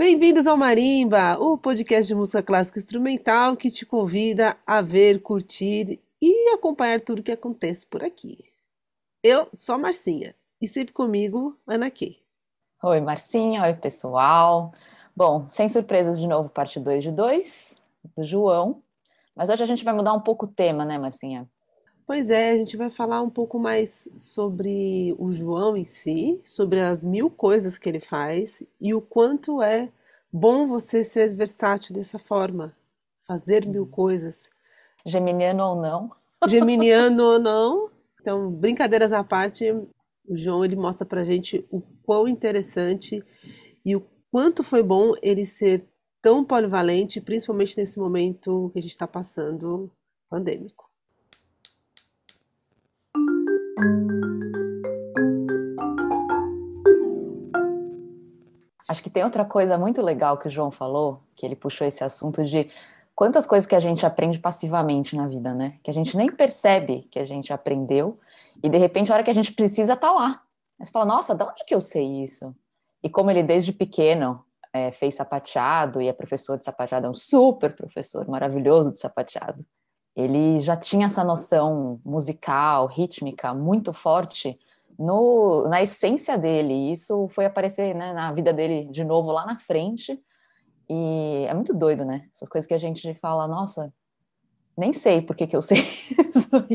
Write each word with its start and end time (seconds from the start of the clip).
Bem-vindos 0.00 0.46
ao 0.46 0.56
Marimba, 0.56 1.36
o 1.38 1.58
podcast 1.58 2.08
de 2.08 2.14
música 2.14 2.42
clássica 2.42 2.78
instrumental 2.78 3.54
que 3.54 3.70
te 3.70 3.84
convida 3.84 4.56
a 4.66 4.80
ver, 4.80 5.20
curtir 5.20 6.00
e 6.22 6.54
acompanhar 6.54 7.02
tudo 7.02 7.22
que 7.22 7.30
acontece 7.30 7.86
por 7.86 8.02
aqui. 8.02 8.42
Eu 9.22 9.46
sou 9.52 9.74
a 9.74 9.78
Marcinha 9.78 10.34
e 10.58 10.66
sempre 10.66 10.94
comigo, 10.94 11.54
Ana 11.66 11.90
Kay. 11.90 12.16
Oi, 12.82 13.00
Marcinha, 13.02 13.62
oi, 13.62 13.74
pessoal. 13.74 14.72
Bom, 15.14 15.46
sem 15.48 15.68
surpresas 15.68 16.18
de 16.18 16.26
novo, 16.26 16.48
parte 16.48 16.80
2 16.80 17.02
de 17.02 17.12
2, 17.12 17.82
do 18.16 18.24
João. 18.24 18.82
Mas 19.36 19.50
hoje 19.50 19.62
a 19.62 19.66
gente 19.66 19.84
vai 19.84 19.92
mudar 19.92 20.14
um 20.14 20.20
pouco 20.20 20.46
o 20.46 20.48
tema, 20.48 20.82
né, 20.82 20.96
Marcinha? 20.96 21.46
Pois 22.10 22.28
é, 22.28 22.50
a 22.50 22.56
gente 22.58 22.76
vai 22.76 22.90
falar 22.90 23.22
um 23.22 23.30
pouco 23.30 23.56
mais 23.56 24.08
sobre 24.16 25.14
o 25.16 25.30
João 25.30 25.76
em 25.76 25.84
si, 25.84 26.40
sobre 26.44 26.80
as 26.80 27.04
mil 27.04 27.30
coisas 27.30 27.78
que 27.78 27.88
ele 27.88 28.00
faz 28.00 28.64
e 28.80 28.92
o 28.92 29.00
quanto 29.00 29.62
é 29.62 29.92
bom 30.32 30.66
você 30.66 31.04
ser 31.04 31.32
versátil 31.36 31.94
dessa 31.94 32.18
forma, 32.18 32.76
fazer 33.28 33.64
mil 33.64 33.82
uhum. 33.82 33.88
coisas. 33.88 34.50
Geminiano 35.06 35.62
ou 35.62 35.76
não. 35.76 36.10
Geminiano 36.48 37.22
ou 37.30 37.38
não. 37.38 37.90
Então, 38.20 38.50
brincadeiras 38.50 39.12
à 39.12 39.22
parte, 39.22 39.70
o 39.70 40.34
João 40.36 40.64
ele 40.64 40.74
mostra 40.74 41.06
pra 41.06 41.22
gente 41.22 41.64
o 41.70 41.80
quão 42.04 42.26
interessante 42.26 43.24
e 43.84 43.94
o 43.94 44.04
quanto 44.32 44.64
foi 44.64 44.82
bom 44.82 45.14
ele 45.22 45.46
ser 45.46 45.86
tão 46.20 46.44
polivalente, 46.44 47.20
principalmente 47.20 47.76
nesse 47.76 48.00
momento 48.00 48.68
que 48.72 48.80
a 48.80 48.82
gente 48.82 48.90
está 48.90 49.06
passando 49.06 49.88
pandêmico. 50.28 50.89
Acho 58.90 59.02
que 59.04 59.10
tem 59.10 59.22
outra 59.22 59.44
coisa 59.44 59.78
muito 59.78 60.02
legal 60.02 60.36
que 60.36 60.48
o 60.48 60.50
João 60.50 60.72
falou, 60.72 61.22
que 61.34 61.46
ele 61.46 61.54
puxou 61.54 61.86
esse 61.86 62.02
assunto 62.02 62.44
de 62.44 62.68
quantas 63.14 63.46
coisas 63.46 63.64
que 63.64 63.76
a 63.76 63.80
gente 63.80 64.04
aprende 64.04 64.38
passivamente 64.40 65.14
na 65.16 65.28
vida, 65.28 65.54
né? 65.54 65.78
Que 65.82 65.90
a 65.90 65.94
gente 65.94 66.16
nem 66.16 66.28
percebe 66.28 67.06
que 67.10 67.20
a 67.20 67.24
gente 67.24 67.52
aprendeu 67.52 68.18
e 68.62 68.68
de 68.68 68.78
repente 68.78 69.12
a 69.12 69.14
hora 69.14 69.22
que 69.22 69.30
a 69.30 69.34
gente 69.34 69.52
precisa 69.52 69.96
tá 69.96 70.10
lá. 70.10 70.42
Aí 70.78 70.86
você 70.86 70.90
fala, 70.90 71.04
nossa, 71.04 71.34
de 71.36 71.44
onde 71.44 71.64
que 71.64 71.74
eu 71.74 71.80
sei 71.80 72.24
isso? 72.24 72.52
E 73.02 73.08
como 73.08 73.30
ele 73.30 73.44
desde 73.44 73.72
pequeno 73.72 74.44
é, 74.72 74.90
fez 74.90 75.14
sapateado 75.14 76.02
e 76.02 76.08
é 76.08 76.12
professor 76.12 76.58
de 76.58 76.64
sapateado, 76.64 77.06
é 77.06 77.10
um 77.10 77.14
super 77.14 77.76
professor, 77.76 78.26
maravilhoso 78.28 78.90
de 78.92 78.98
sapateado. 78.98 79.64
Ele 80.14 80.58
já 80.58 80.76
tinha 80.76 81.06
essa 81.06 81.22
noção 81.22 82.00
musical, 82.04 82.86
rítmica 82.86 83.54
muito 83.54 83.92
forte 83.92 84.58
no, 84.98 85.66
na 85.68 85.82
essência 85.82 86.36
dele. 86.36 86.92
Isso 86.92 87.28
foi 87.28 87.46
aparecer 87.46 87.94
né, 87.94 88.12
na 88.12 88.32
vida 88.32 88.52
dele 88.52 88.84
de 88.90 89.04
novo 89.04 89.32
lá 89.32 89.46
na 89.46 89.58
frente. 89.58 90.20
E 90.88 91.46
é 91.48 91.54
muito 91.54 91.72
doido, 91.72 92.04
né? 92.04 92.28
Essas 92.34 92.48
coisas 92.48 92.66
que 92.66 92.74
a 92.74 92.78
gente 92.78 93.14
fala, 93.14 93.46
nossa, 93.46 93.92
nem 94.76 94.92
sei 94.92 95.22
por 95.22 95.36
que, 95.36 95.46
que 95.46 95.56
eu 95.56 95.62
sei 95.62 95.78
isso. 96.34 96.66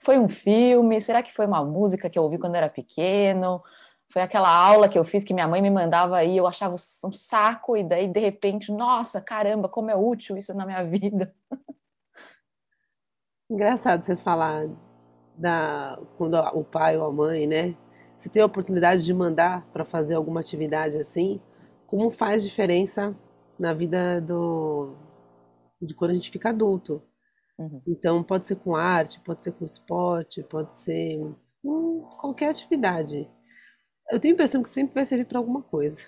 foi 0.00 0.18
um 0.18 0.28
filme? 0.28 1.00
Será 1.00 1.22
que 1.22 1.32
foi 1.32 1.46
uma 1.46 1.64
música 1.64 2.08
que 2.08 2.18
eu 2.18 2.22
ouvi 2.22 2.38
quando 2.38 2.54
era 2.54 2.68
pequeno? 2.68 3.62
Foi 4.08 4.22
aquela 4.22 4.54
aula 4.54 4.88
que 4.88 4.98
eu 4.98 5.04
fiz 5.04 5.24
que 5.24 5.32
minha 5.32 5.48
mãe 5.48 5.62
me 5.62 5.70
mandava 5.70 6.18
aí, 6.18 6.36
eu 6.36 6.46
achava 6.46 6.74
um 6.74 7.12
saco, 7.12 7.76
e 7.78 7.82
daí 7.82 8.06
de 8.06 8.20
repente, 8.20 8.70
nossa, 8.70 9.22
caramba, 9.22 9.70
como 9.70 9.90
é 9.90 9.96
útil 9.96 10.36
isso 10.36 10.52
na 10.54 10.66
minha 10.66 10.84
vida. 10.84 11.34
Engraçado 13.52 14.02
você 14.02 14.16
falar 14.16 14.66
da 15.36 16.00
quando 16.16 16.36
o 16.54 16.64
pai 16.64 16.96
ou 16.96 17.04
a 17.04 17.12
mãe, 17.12 17.46
né? 17.46 17.76
Você 18.16 18.30
tem 18.30 18.42
a 18.42 18.46
oportunidade 18.46 19.04
de 19.04 19.12
mandar 19.12 19.66
para 19.74 19.84
fazer 19.84 20.14
alguma 20.14 20.40
atividade 20.40 20.96
assim, 20.96 21.38
como 21.86 22.08
faz 22.08 22.42
diferença 22.42 23.14
na 23.58 23.74
vida 23.74 24.22
do 24.22 24.94
de 25.82 25.94
quando 25.94 26.12
a 26.12 26.14
gente 26.14 26.30
fica 26.30 26.48
adulto. 26.48 27.02
Uhum. 27.58 27.82
Então 27.86 28.22
pode 28.22 28.46
ser 28.46 28.56
com 28.56 28.74
arte, 28.74 29.20
pode 29.20 29.44
ser 29.44 29.52
com 29.52 29.66
esporte, 29.66 30.42
pode 30.42 30.72
ser 30.72 31.20
com 31.62 32.08
qualquer 32.18 32.48
atividade. 32.48 33.30
Eu 34.10 34.18
tenho 34.18 34.32
a 34.32 34.36
impressão 34.36 34.62
que 34.62 34.68
sempre 34.70 34.94
vai 34.94 35.04
servir 35.04 35.26
para 35.26 35.38
alguma 35.38 35.62
coisa. 35.62 36.06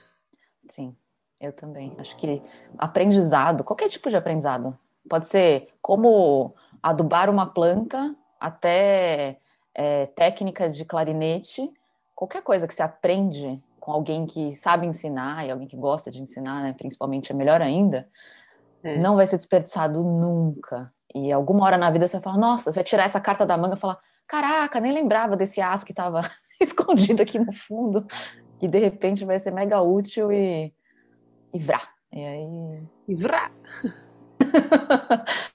Sim, 0.70 0.96
eu 1.38 1.52
também. 1.52 1.94
Acho 1.98 2.16
que 2.16 2.42
aprendizado, 2.78 3.64
qualquer 3.64 3.90
tipo 3.90 4.08
de 4.08 4.16
aprendizado, 4.16 4.78
pode 5.10 5.26
ser 5.26 5.68
como 5.82 6.54
adubar 6.84 7.30
uma 7.30 7.46
planta 7.46 8.14
até 8.38 9.38
é, 9.74 10.04
técnicas 10.08 10.76
de 10.76 10.84
clarinete, 10.84 11.72
qualquer 12.14 12.42
coisa 12.42 12.68
que 12.68 12.74
você 12.74 12.82
aprende 12.82 13.58
com 13.80 13.90
alguém 13.90 14.26
que 14.26 14.54
sabe 14.54 14.86
ensinar 14.86 15.46
e 15.46 15.50
alguém 15.50 15.66
que 15.66 15.78
gosta 15.78 16.10
de 16.10 16.20
ensinar, 16.20 16.62
né, 16.62 16.74
principalmente 16.76 17.32
é 17.32 17.34
melhor 17.34 17.62
ainda, 17.62 18.06
é. 18.82 18.98
não 18.98 19.16
vai 19.16 19.26
ser 19.26 19.38
desperdiçado 19.38 20.04
nunca. 20.04 20.92
E 21.14 21.32
alguma 21.32 21.64
hora 21.64 21.78
na 21.78 21.90
vida 21.90 22.06
você 22.06 22.18
vai 22.18 22.22
falar, 22.22 22.36
nossa, 22.36 22.70
você 22.70 22.80
vai 22.80 22.84
tirar 22.84 23.04
essa 23.04 23.20
carta 23.20 23.46
da 23.46 23.56
manga 23.56 23.76
e 23.76 23.80
falar, 23.80 23.98
caraca, 24.26 24.78
nem 24.78 24.92
lembrava 24.92 25.36
desse 25.36 25.62
as 25.62 25.82
que 25.82 25.92
estava 25.92 26.30
escondido 26.60 27.22
aqui 27.22 27.38
no 27.38 27.52
fundo. 27.52 28.06
E 28.60 28.68
de 28.68 28.78
repente 28.78 29.24
vai 29.24 29.40
ser 29.40 29.52
mega 29.52 29.80
útil 29.80 30.30
e, 30.30 30.70
e 31.52 31.58
vrá. 31.58 31.80
E 32.12 32.22
aí. 32.22 32.82
E 33.08 33.14
vrá! 33.14 33.50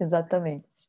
Exatamente. 0.00 0.88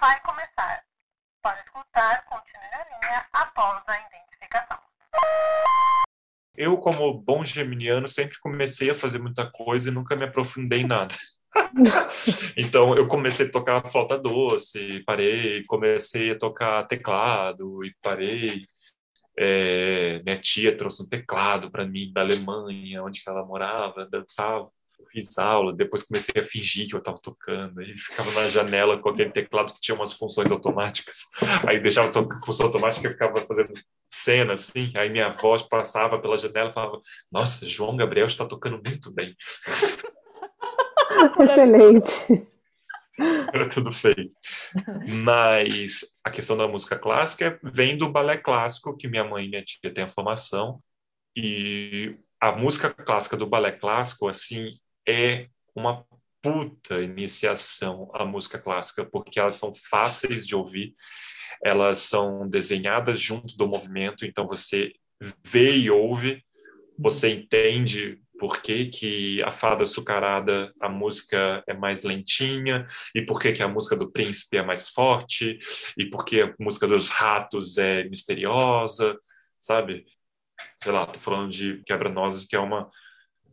vai 0.00 0.20
começar. 0.20 0.84
Para 1.42 1.60
escutar, 1.60 2.24
continue 2.24 2.70
na 2.70 2.84
linha 2.84 3.26
após 3.32 3.82
a 3.86 3.96
identificação. 4.06 4.78
Eu, 6.56 6.76
como 6.78 7.14
bom 7.14 7.44
geminiano, 7.44 8.08
sempre 8.08 8.38
comecei 8.40 8.90
a 8.90 8.94
fazer 8.94 9.18
muita 9.18 9.50
coisa 9.50 9.88
e 9.88 9.92
nunca 9.92 10.16
me 10.16 10.24
aprofundei 10.24 10.80
em 10.80 10.86
nada. 10.86 11.14
então 12.56 12.96
eu 12.96 13.06
comecei 13.06 13.46
a 13.46 13.50
tocar 13.50 13.86
flauta 13.88 14.18
doce, 14.18 15.02
parei, 15.04 15.64
comecei 15.64 16.32
a 16.32 16.38
tocar 16.38 16.86
teclado 16.86 17.84
e 17.84 17.94
parei. 18.02 18.66
É, 19.40 20.20
minha 20.24 20.36
tia 20.36 20.76
trouxe 20.76 21.02
um 21.02 21.08
teclado 21.08 21.70
para 21.70 21.86
mim 21.86 22.12
da 22.12 22.22
Alemanha, 22.22 23.04
onde 23.04 23.22
ela 23.26 23.44
morava, 23.44 24.04
dançava 24.10 24.68
fiz 25.10 25.38
aula, 25.38 25.72
depois 25.72 26.02
comecei 26.02 26.40
a 26.40 26.44
fingir 26.44 26.88
que 26.88 26.94
eu 26.94 26.98
estava 26.98 27.18
tocando, 27.22 27.80
aí 27.80 27.94
ficava 27.94 28.30
na 28.32 28.48
janela 28.48 28.98
com 28.98 29.08
aquele 29.08 29.30
teclado 29.30 29.72
que 29.72 29.80
tinha 29.80 29.94
umas 29.94 30.12
funções 30.12 30.50
automáticas, 30.50 31.22
aí 31.70 31.80
deixava 31.80 32.10
a 32.10 32.44
função 32.44 32.66
automática 32.66 33.06
e 33.06 33.12
ficava 33.12 33.40
fazendo 33.46 33.72
cena 34.08 34.54
assim, 34.54 34.90
aí 34.96 35.08
minha 35.08 35.30
voz 35.30 35.62
passava 35.62 36.18
pela 36.20 36.36
janela 36.36 36.70
e 36.70 36.74
falava, 36.74 37.00
nossa, 37.30 37.66
João 37.66 37.96
Gabriel 37.96 38.26
está 38.26 38.44
tocando 38.44 38.80
muito 38.84 39.12
bem. 39.12 39.34
Excelente. 41.40 42.46
Era 43.52 43.68
tudo 43.68 43.90
feito. 43.90 44.32
Mas 45.24 46.18
a 46.24 46.30
questão 46.30 46.56
da 46.56 46.68
música 46.68 46.98
clássica 46.98 47.58
vem 47.62 47.96
do 47.96 48.10
balé 48.10 48.36
clássico, 48.36 48.96
que 48.96 49.08
minha 49.08 49.24
mãe 49.24 49.46
e 49.46 49.48
minha 49.48 49.64
tia 49.64 49.92
têm 49.92 50.04
a 50.04 50.08
formação, 50.08 50.80
e 51.36 52.16
a 52.40 52.52
música 52.52 52.90
clássica 52.90 53.36
do 53.36 53.46
balé 53.46 53.72
clássico, 53.72 54.28
assim, 54.28 54.78
é 55.06 55.48
uma 55.74 56.04
puta 56.40 57.00
iniciação 57.00 58.10
à 58.14 58.24
música 58.24 58.58
clássica, 58.58 59.04
porque 59.04 59.40
elas 59.40 59.56
são 59.56 59.72
fáceis 59.90 60.46
de 60.46 60.54
ouvir, 60.54 60.94
elas 61.62 61.98
são 61.98 62.48
desenhadas 62.48 63.20
junto 63.20 63.56
do 63.56 63.66
movimento, 63.66 64.24
então 64.24 64.46
você 64.46 64.92
vê 65.44 65.76
e 65.76 65.90
ouve, 65.90 66.44
você 66.96 67.30
entende 67.30 68.20
por 68.38 68.62
que, 68.62 68.86
que 68.86 69.42
a 69.42 69.50
fada 69.50 69.82
açucarada, 69.82 70.72
a 70.80 70.88
música 70.88 71.62
é 71.66 71.74
mais 71.74 72.02
lentinha, 72.02 72.86
e 73.14 73.22
por 73.22 73.40
que, 73.40 73.52
que 73.52 73.62
a 73.62 73.68
música 73.68 73.96
do 73.96 74.10
príncipe 74.10 74.56
é 74.56 74.62
mais 74.62 74.88
forte, 74.88 75.58
e 75.96 76.06
por 76.06 76.24
que 76.24 76.40
a 76.40 76.54
música 76.58 76.86
dos 76.86 77.08
ratos 77.08 77.78
é 77.78 78.04
misteriosa, 78.04 79.18
sabe? 79.60 80.06
Sei 80.82 80.92
lá, 80.92 81.06
tô 81.06 81.18
falando 81.18 81.50
de 81.50 81.82
Quebra-Nozes, 81.84 82.46
que 82.46 82.56
é 82.56 82.60
uma 82.60 82.90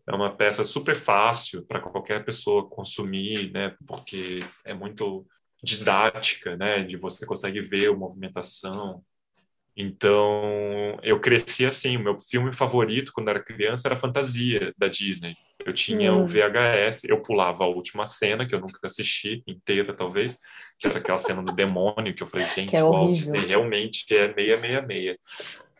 é 0.07 0.13
uma 0.13 0.35
peça 0.35 0.63
super 0.63 0.95
fácil 0.95 1.65
para 1.65 1.79
qualquer 1.79 2.23
pessoa 2.23 2.69
consumir, 2.69 3.51
né? 3.51 3.75
Porque 3.87 4.43
é 4.63 4.73
muito 4.73 5.25
didática, 5.63 6.55
né? 6.55 6.83
De 6.83 6.95
você 6.95 7.25
consegue 7.25 7.61
ver 7.61 7.89
a 7.89 7.95
movimentação. 7.95 9.03
Então, 9.77 10.97
eu 11.03 11.19
cresci 11.19 11.65
assim. 11.65 11.97
O 11.97 11.99
meu 11.99 12.19
filme 12.21 12.53
favorito 12.53 13.11
quando 13.13 13.29
era 13.29 13.43
criança 13.43 13.87
era 13.87 13.95
Fantasia 13.95 14.73
da 14.77 14.87
Disney. 14.87 15.33
Eu 15.65 15.73
tinha 15.73 16.13
o 16.13 16.21
um 16.21 16.27
VHS, 16.27 17.03
eu 17.05 17.21
pulava 17.21 17.63
a 17.65 17.67
última 17.67 18.07
cena 18.07 18.45
que 18.45 18.55
eu 18.55 18.59
nunca 18.61 18.79
assisti 18.83 19.43
inteira, 19.45 19.93
talvez, 19.93 20.39
que 20.79 20.87
era 20.87 20.99
aquela 20.99 21.17
cena 21.17 21.43
do 21.43 21.51
demônio 21.51 22.15
que 22.15 22.23
eu 22.23 22.27
falei, 22.27 22.47
gente, 22.55 22.75
é 22.75 22.83
o 22.83 22.91
Walt 22.91 23.15
Disney 23.15 23.45
realmente 23.45 24.05
é 24.15 24.33
666 24.33 25.17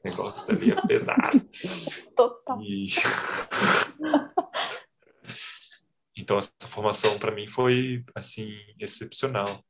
negócio 0.06 0.56
ali 0.56 0.71
é 0.71 0.75
pesado. 0.88 1.42
Total. 2.15 2.62
E... 2.62 2.86
então 6.15 6.38
essa 6.38 6.51
formação 6.68 7.18
para 7.18 7.31
mim 7.31 7.47
foi 7.47 8.03
assim 8.13 8.53
excepcional. 8.80 9.65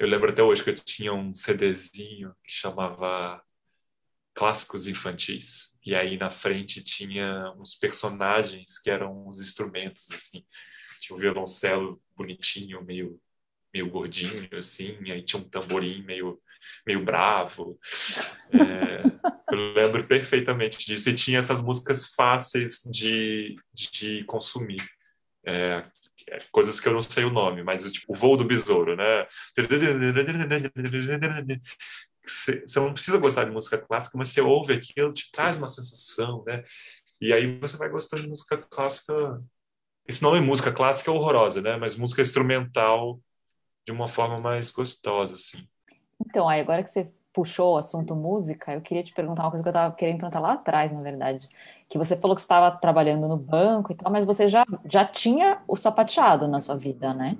Eu 0.00 0.08
lembro 0.08 0.30
até 0.30 0.42
hoje 0.42 0.64
que 0.64 0.70
eu 0.70 0.74
tinha 0.74 1.12
um 1.12 1.34
CDzinho 1.34 2.34
que 2.42 2.50
chamava 2.50 3.42
Clássicos 4.32 4.86
Infantis. 4.86 5.78
E 5.84 5.94
aí 5.94 6.16
na 6.16 6.30
frente 6.30 6.82
tinha 6.82 7.52
uns 7.58 7.74
personagens 7.74 8.78
que 8.78 8.90
eram 8.90 9.28
uns 9.28 9.40
instrumentos, 9.40 10.10
assim. 10.10 10.42
Tinha 11.02 11.14
um 11.14 11.20
violoncelo 11.20 12.02
bonitinho, 12.16 12.82
meio, 12.82 13.20
meio 13.74 13.90
gordinho, 13.90 14.48
assim. 14.56 14.96
Aí 15.12 15.22
tinha 15.22 15.38
um 15.38 15.46
tamborim 15.46 16.02
meio, 16.02 16.40
meio 16.86 17.04
bravo. 17.04 17.78
É, 18.54 19.02
eu 19.52 19.72
lembro 19.74 20.06
perfeitamente 20.06 20.78
disso. 20.78 21.10
E 21.10 21.14
tinha 21.14 21.40
essas 21.40 21.60
músicas 21.60 22.14
fáceis 22.14 22.80
de, 22.90 23.54
de 23.74 24.24
consumir. 24.24 24.82
É, 25.44 25.84
coisas 26.50 26.80
que 26.80 26.88
eu 26.88 26.92
não 26.92 27.02
sei 27.02 27.24
o 27.24 27.30
nome, 27.30 27.62
mas 27.62 27.90
tipo, 27.92 28.12
o 28.12 28.16
voo 28.16 28.36
do 28.36 28.44
besouro, 28.44 28.96
né? 28.96 29.26
Você 32.22 32.62
não 32.76 32.92
precisa 32.92 33.18
gostar 33.18 33.44
de 33.44 33.50
música 33.50 33.78
clássica, 33.78 34.16
mas 34.16 34.28
você 34.28 34.40
ouve 34.40 34.72
aquilo, 34.72 35.12
te 35.12 35.30
traz 35.32 35.58
uma 35.58 35.66
sensação, 35.66 36.44
né? 36.46 36.62
E 37.20 37.32
aí 37.32 37.58
você 37.58 37.76
vai 37.76 37.88
gostando 37.88 38.22
de 38.22 38.28
música 38.28 38.56
clássica. 38.56 39.42
Esse 40.06 40.22
nome 40.22 40.40
música 40.40 40.72
clássica 40.72 41.10
é 41.10 41.14
horrorosa, 41.14 41.60
né? 41.60 41.76
Mas 41.76 41.96
música 41.96 42.22
instrumental 42.22 43.20
de 43.86 43.92
uma 43.92 44.08
forma 44.08 44.40
mais 44.40 44.70
gostosa, 44.70 45.34
assim. 45.34 45.66
Então, 46.20 46.48
aí 46.48 46.60
agora 46.60 46.82
que 46.82 46.90
você 46.90 47.10
puxou 47.32 47.74
o 47.74 47.78
assunto 47.78 48.14
música, 48.14 48.72
eu 48.72 48.80
queria 48.80 49.02
te 49.02 49.12
perguntar 49.12 49.42
uma 49.44 49.50
coisa 49.50 49.62
que 49.62 49.68
eu 49.68 49.72
estava 49.72 49.94
querendo 49.94 50.18
perguntar 50.18 50.40
lá 50.40 50.54
atrás, 50.54 50.92
na 50.92 51.00
verdade. 51.00 51.48
Que 51.90 51.98
você 51.98 52.16
falou 52.16 52.34
que 52.36 52.40
estava 52.40 52.70
trabalhando 52.70 53.28
no 53.28 53.36
banco 53.36 53.92
e 53.92 53.96
tal, 53.96 54.10
mas 54.10 54.24
você 54.24 54.48
já, 54.48 54.64
já 54.88 55.04
tinha 55.04 55.58
o 55.68 55.76
sapateado 55.76 56.48
na 56.48 56.60
sua 56.60 56.76
vida, 56.76 57.12
né? 57.12 57.36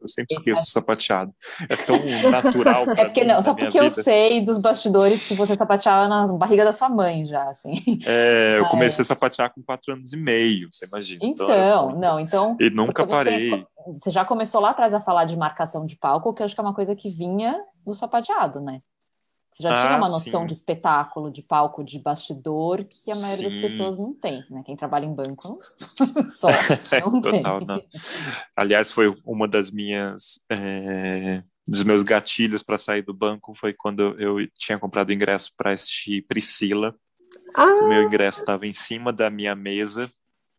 Eu 0.00 0.08
sempre 0.08 0.34
esqueço 0.34 0.62
o 0.62 0.66
sapateado. 0.66 1.32
É 1.68 1.76
tão 1.76 1.96
natural. 2.30 2.84
É 2.96 3.04
porque 3.04 3.20
mim, 3.20 3.28
não, 3.28 3.42
só 3.42 3.54
porque 3.54 3.80
vida. 3.80 3.84
eu 3.84 3.90
sei 3.90 4.40
dos 4.42 4.58
bastidores 4.58 5.26
que 5.26 5.34
você 5.34 5.56
sapateava 5.56 6.08
na 6.08 6.26
barriga 6.32 6.64
da 6.64 6.72
sua 6.72 6.88
mãe 6.88 7.24
já, 7.26 7.48
assim. 7.48 7.82
É, 8.06 8.56
eu 8.58 8.66
comecei 8.66 9.02
a 9.02 9.06
sapatear 9.06 9.52
com 9.54 9.62
quatro 9.62 9.92
anos 9.92 10.12
e 10.12 10.16
meio, 10.16 10.68
você 10.70 10.86
imagina. 10.86 11.20
Então, 11.24 11.46
então 11.46 11.96
não, 11.96 12.20
então. 12.20 12.56
E 12.60 12.68
nunca 12.68 13.06
parei. 13.06 13.50
Você, 13.50 13.66
você 13.98 14.10
já 14.10 14.24
começou 14.24 14.60
lá 14.60 14.70
atrás 14.70 14.92
a 14.92 15.00
falar 15.00 15.24
de 15.24 15.36
marcação 15.36 15.86
de 15.86 15.96
palco, 15.96 16.34
que 16.34 16.42
eu 16.42 16.44
acho 16.44 16.54
que 16.54 16.60
é 16.60 16.64
uma 16.64 16.74
coisa 16.74 16.96
que 16.96 17.10
vinha 17.10 17.60
do 17.84 17.94
sapateado, 17.94 18.60
né? 18.60 18.80
Você 19.54 19.62
já 19.62 19.72
ah, 19.72 19.86
tinha 19.86 19.98
uma 19.98 20.08
noção 20.08 20.40
sim. 20.40 20.46
de 20.48 20.52
espetáculo, 20.52 21.30
de 21.30 21.40
palco, 21.40 21.84
de 21.84 21.96
bastidor, 21.96 22.84
que 22.84 23.12
a 23.12 23.14
maioria 23.14 23.48
sim. 23.48 23.60
das 23.60 23.70
pessoas 23.70 23.96
não 23.96 24.12
tem, 24.12 24.44
né? 24.50 24.64
Quem 24.66 24.76
trabalha 24.76 25.04
em 25.04 25.14
banco 25.14 25.60
só 26.28 26.48
não 27.08 27.20
Total, 27.20 27.58
tem. 27.58 27.68
Não. 27.68 27.82
Aliás, 28.56 28.90
foi 28.90 29.14
uma 29.24 29.46
das 29.46 29.70
minhas... 29.70 30.44
É, 30.50 31.44
dos 31.66 31.82
meus 31.82 32.02
gatilhos 32.02 32.62
para 32.62 32.76
sair 32.76 33.00
do 33.00 33.14
banco 33.14 33.54
foi 33.54 33.72
quando 33.72 34.20
eu 34.20 34.36
tinha 34.54 34.78
comprado 34.78 35.14
ingresso 35.14 35.50
para 35.56 35.72
assistir 35.72 36.26
Priscila. 36.26 36.94
Ah. 37.54 37.84
O 37.84 37.88
meu 37.88 38.02
ingresso 38.02 38.40
estava 38.40 38.66
em 38.66 38.72
cima 38.72 39.12
da 39.12 39.30
minha 39.30 39.54
mesa 39.54 40.10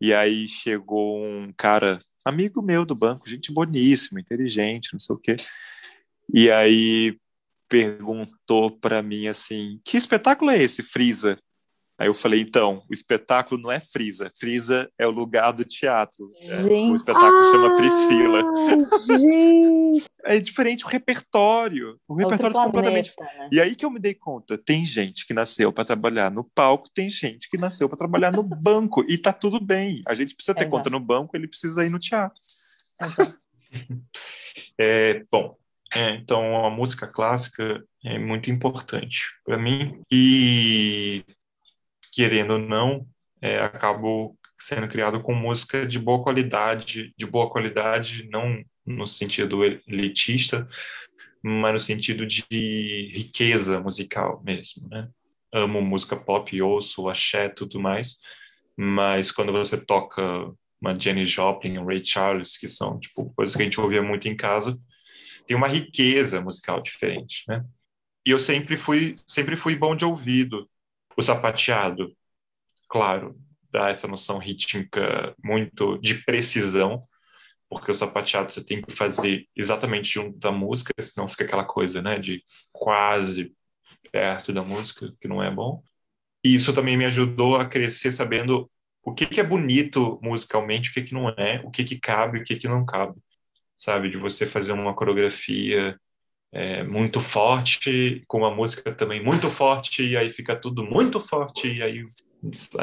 e 0.02 0.14
aí 0.14 0.48
chegou 0.48 1.20
um 1.20 1.54
cara, 1.56 2.00
amigo 2.24 2.60
meu 2.60 2.86
do 2.86 2.96
banco, 2.96 3.30
gente 3.30 3.54
boníssima, 3.54 4.20
inteligente, 4.20 4.94
não 4.94 5.00
sei 5.00 5.16
o 5.16 5.20
quê. 5.20 5.38
E 6.34 6.50
aí 6.50 7.20
perguntou 7.70 8.72
para 8.72 9.02
mim 9.02 9.28
assim: 9.28 9.80
que 9.84 9.98
espetáculo 9.98 10.52
é 10.52 10.62
esse, 10.62 10.84
Frisa? 10.84 11.38
Aí 11.98 12.08
eu 12.08 12.14
falei, 12.14 12.42
então, 12.42 12.84
o 12.90 12.94
espetáculo 12.94 13.62
não 13.62 13.72
é 13.72 13.80
Frisa, 13.80 14.30
Frisa 14.38 14.90
é 15.00 15.08
o 15.08 15.12
lugar 15.12 15.54
do 15.54 15.64
teatro. 15.64 16.30
É, 16.42 16.62
o 16.92 16.94
espetáculo 16.94 17.40
ah, 17.40 17.44
chama 17.46 17.76
Priscila. 17.78 18.44
é 20.26 20.40
diferente 20.42 20.84
o 20.84 20.90
repertório. 20.90 21.98
O 22.06 22.14
repertório 22.14 22.54
é 22.54 22.64
completamente. 22.66 23.14
Né? 23.18 23.50
E 23.50 23.62
aí 23.62 23.76
que 23.76 23.86
eu 23.86 23.90
me 23.90 24.00
dei 24.00 24.14
conta: 24.14 24.58
tem 24.58 24.86
gente 24.86 25.26
que 25.26 25.34
nasceu 25.34 25.72
para 25.72 25.86
trabalhar 25.86 26.30
no 26.30 26.44
palco, 26.44 26.90
tem 26.94 27.10
gente 27.10 27.50
que 27.50 27.58
nasceu 27.58 27.88
para 27.88 27.98
trabalhar 27.98 28.32
no 28.34 28.44
banco. 28.44 29.06
E 29.08 29.18
tá 29.18 29.32
tudo 29.32 29.58
bem. 29.58 30.02
A 30.06 30.14
gente 30.14 30.36
precisa 30.36 30.54
ter 30.54 30.68
conta 30.68 30.90
no 30.90 31.00
banco, 31.00 31.38
ele 31.38 31.48
precisa 31.48 31.86
ir 31.86 31.90
no 31.90 32.00
teatro. 32.00 32.42
É, 34.78 35.24
bom, 35.32 35.58
é, 35.96 36.12
então, 36.12 36.66
a 36.66 36.70
música 36.70 37.08
clássica 37.08 37.84
é 38.04 38.20
muito 38.20 38.52
importante 38.52 39.32
para 39.46 39.58
mim 39.58 40.02
e, 40.12 41.24
querendo 42.12 42.54
ou 42.54 42.60
não, 42.60 43.08
é, 43.42 43.60
acabo 43.60 44.38
sendo 44.60 44.88
criado 44.88 45.22
com 45.22 45.34
música 45.34 45.86
de 45.86 46.00
boa 46.00 46.24
qualidade, 46.24 47.14
de 47.18 47.26
boa 47.26 47.50
qualidade 47.50 48.28
não 48.30 48.64
no 48.86 49.08
sentido 49.08 49.64
elitista, 49.64 50.68
mas 51.42 51.74
no 51.74 51.80
sentido 51.80 52.26
de 52.26 53.12
riqueza 53.14 53.80
musical 53.80 54.42
mesmo, 54.44 54.88
né? 54.90 55.10
Amo 55.54 55.82
música 55.82 56.16
pop, 56.16 56.62
ouço 56.62 57.08
axé, 57.08 57.50
tudo 57.50 57.80
mais, 57.80 58.20
mas 58.76 59.32
quando 59.32 59.52
você 59.52 59.78
toca 59.78 60.22
uma 60.82 61.00
Jenny 61.00 61.24
Joplin, 61.24 61.78
um 61.78 61.86
Ray 61.86 62.04
Charles, 62.04 62.58
que 62.58 62.68
são 62.68 63.00
tipo 63.00 63.34
coisas 63.36 63.56
que 63.56 63.62
a 63.62 63.66
gente 63.66 63.80
ouvia 63.80 64.04
muito 64.04 64.28
em 64.28 64.36
casa, 64.36 64.78
tem 65.48 65.56
uma 65.56 65.68
riqueza 65.68 66.42
musical 66.42 66.80
diferente, 66.80 67.44
né? 67.48 67.66
E 68.26 68.32
eu 68.32 68.40
sempre 68.40 68.76
fui, 68.76 69.16
sempre 69.28 69.56
fui 69.56 69.76
bom 69.76 69.96
de 69.96 70.04
ouvido. 70.04 70.70
O 71.16 71.22
sapateado, 71.22 72.16
claro, 72.90 73.40
dá 73.72 73.90
essa 73.90 74.08
noção 74.08 74.40
rítmica 74.40 75.36
muito 75.44 75.98
de 76.00 76.16
precisão, 76.24 77.08
porque 77.70 77.92
o 77.92 77.96
sapateado 77.96 78.52
você 78.52 78.64
tem 78.64 78.82
que 78.82 78.92
fazer 78.92 79.48
exatamente 79.56 80.12
junto 80.12 80.38
da 80.40 80.52
música, 80.52 80.94
senão 81.00 81.30
fica 81.30 81.44
aquela 81.44 81.64
coisa, 81.66 82.02
né, 82.02 82.18
de 82.20 82.44
quase 82.72 83.56
perto 84.12 84.52
da 84.52 84.64
música, 84.64 85.14
que 85.22 85.28
não 85.28 85.44
é 85.44 85.52
bom. 85.52 85.84
E 86.44 86.56
isso 86.56 86.74
também 86.74 86.98
me 86.98 87.06
ajudou 87.06 87.58
a 87.58 87.66
crescer 87.68 88.12
sabendo 88.12 88.70
o 89.04 89.14
que, 89.14 89.26
que 89.26 89.40
é 89.40 89.44
bonito 89.44 90.20
musicalmente, 90.22 90.90
o 90.90 90.94
que, 90.94 91.04
que 91.04 91.14
não 91.14 91.30
é, 91.30 91.62
o 91.64 91.72
que, 91.72 91.84
que 91.84 92.00
cabe, 92.00 92.40
o 92.40 92.44
que, 92.44 92.56
que 92.56 92.68
não 92.68 92.86
cabe 92.86 93.16
sabe? 93.78 94.10
De 94.10 94.18
você 94.18 94.46
fazer 94.46 94.74
uma 94.74 94.94
coreografia 94.94 96.00
é, 96.52 96.84
muito 96.84 97.20
forte, 97.22 98.24
com 98.28 98.40
uma 98.40 98.54
música 98.54 98.94
também 98.94 99.22
muito 99.22 99.50
forte, 99.50 100.04
e 100.04 100.16
aí 100.16 100.32
fica 100.32 100.56
tudo 100.56 100.84
muito 100.84 101.20
forte, 101.20 101.68
e 101.68 101.84
aí 101.84 102.06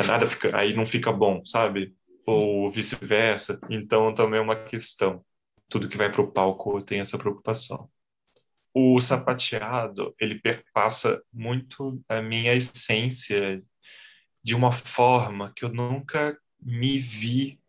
nada 0.06 0.26
fica, 0.26 0.56
aí 0.56 0.74
não 0.74 0.86
fica 0.86 1.12
bom, 1.12 1.44
sabe? 1.44 1.94
Ou 2.26 2.70
vice-versa. 2.70 3.58
Então 3.70 4.14
também 4.14 4.38
é 4.40 4.42
uma 4.42 4.56
questão. 4.56 5.24
Tudo 5.68 5.88
que 5.88 5.96
vai 5.96 6.12
para 6.12 6.20
o 6.20 6.30
palco 6.30 6.82
tem 6.82 7.00
essa 7.00 7.18
preocupação. 7.18 7.88
O 8.74 9.00
sapateado, 9.00 10.14
ele 10.18 10.38
perpassa 10.40 11.22
muito 11.32 12.02
a 12.08 12.20
minha 12.22 12.54
essência 12.54 13.62
de 14.42 14.54
uma 14.54 14.72
forma 14.72 15.52
que 15.54 15.64
eu 15.64 15.68
nunca 15.68 16.36
me 16.60 16.98
vi 16.98 17.61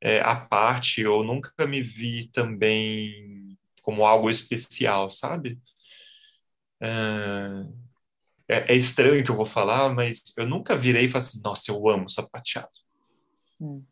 é, 0.00 0.20
à 0.20 0.36
parte, 0.36 1.00
eu 1.00 1.22
nunca 1.22 1.66
me 1.66 1.80
vi 1.80 2.28
também 2.28 3.56
como 3.82 4.04
algo 4.04 4.30
especial, 4.30 5.10
sabe? 5.10 5.58
É, 8.48 8.72
é 8.72 8.74
estranho 8.74 9.24
que 9.24 9.30
eu 9.30 9.36
vou 9.36 9.46
falar, 9.46 9.92
mas 9.92 10.22
eu 10.36 10.46
nunca 10.46 10.76
virei 10.76 11.04
e 11.04 11.08
falei 11.08 11.26
assim, 11.26 11.40
nossa, 11.42 11.70
eu 11.70 11.88
amo 11.88 12.08
sapateado. 12.08 12.68
Hum. 13.60 13.84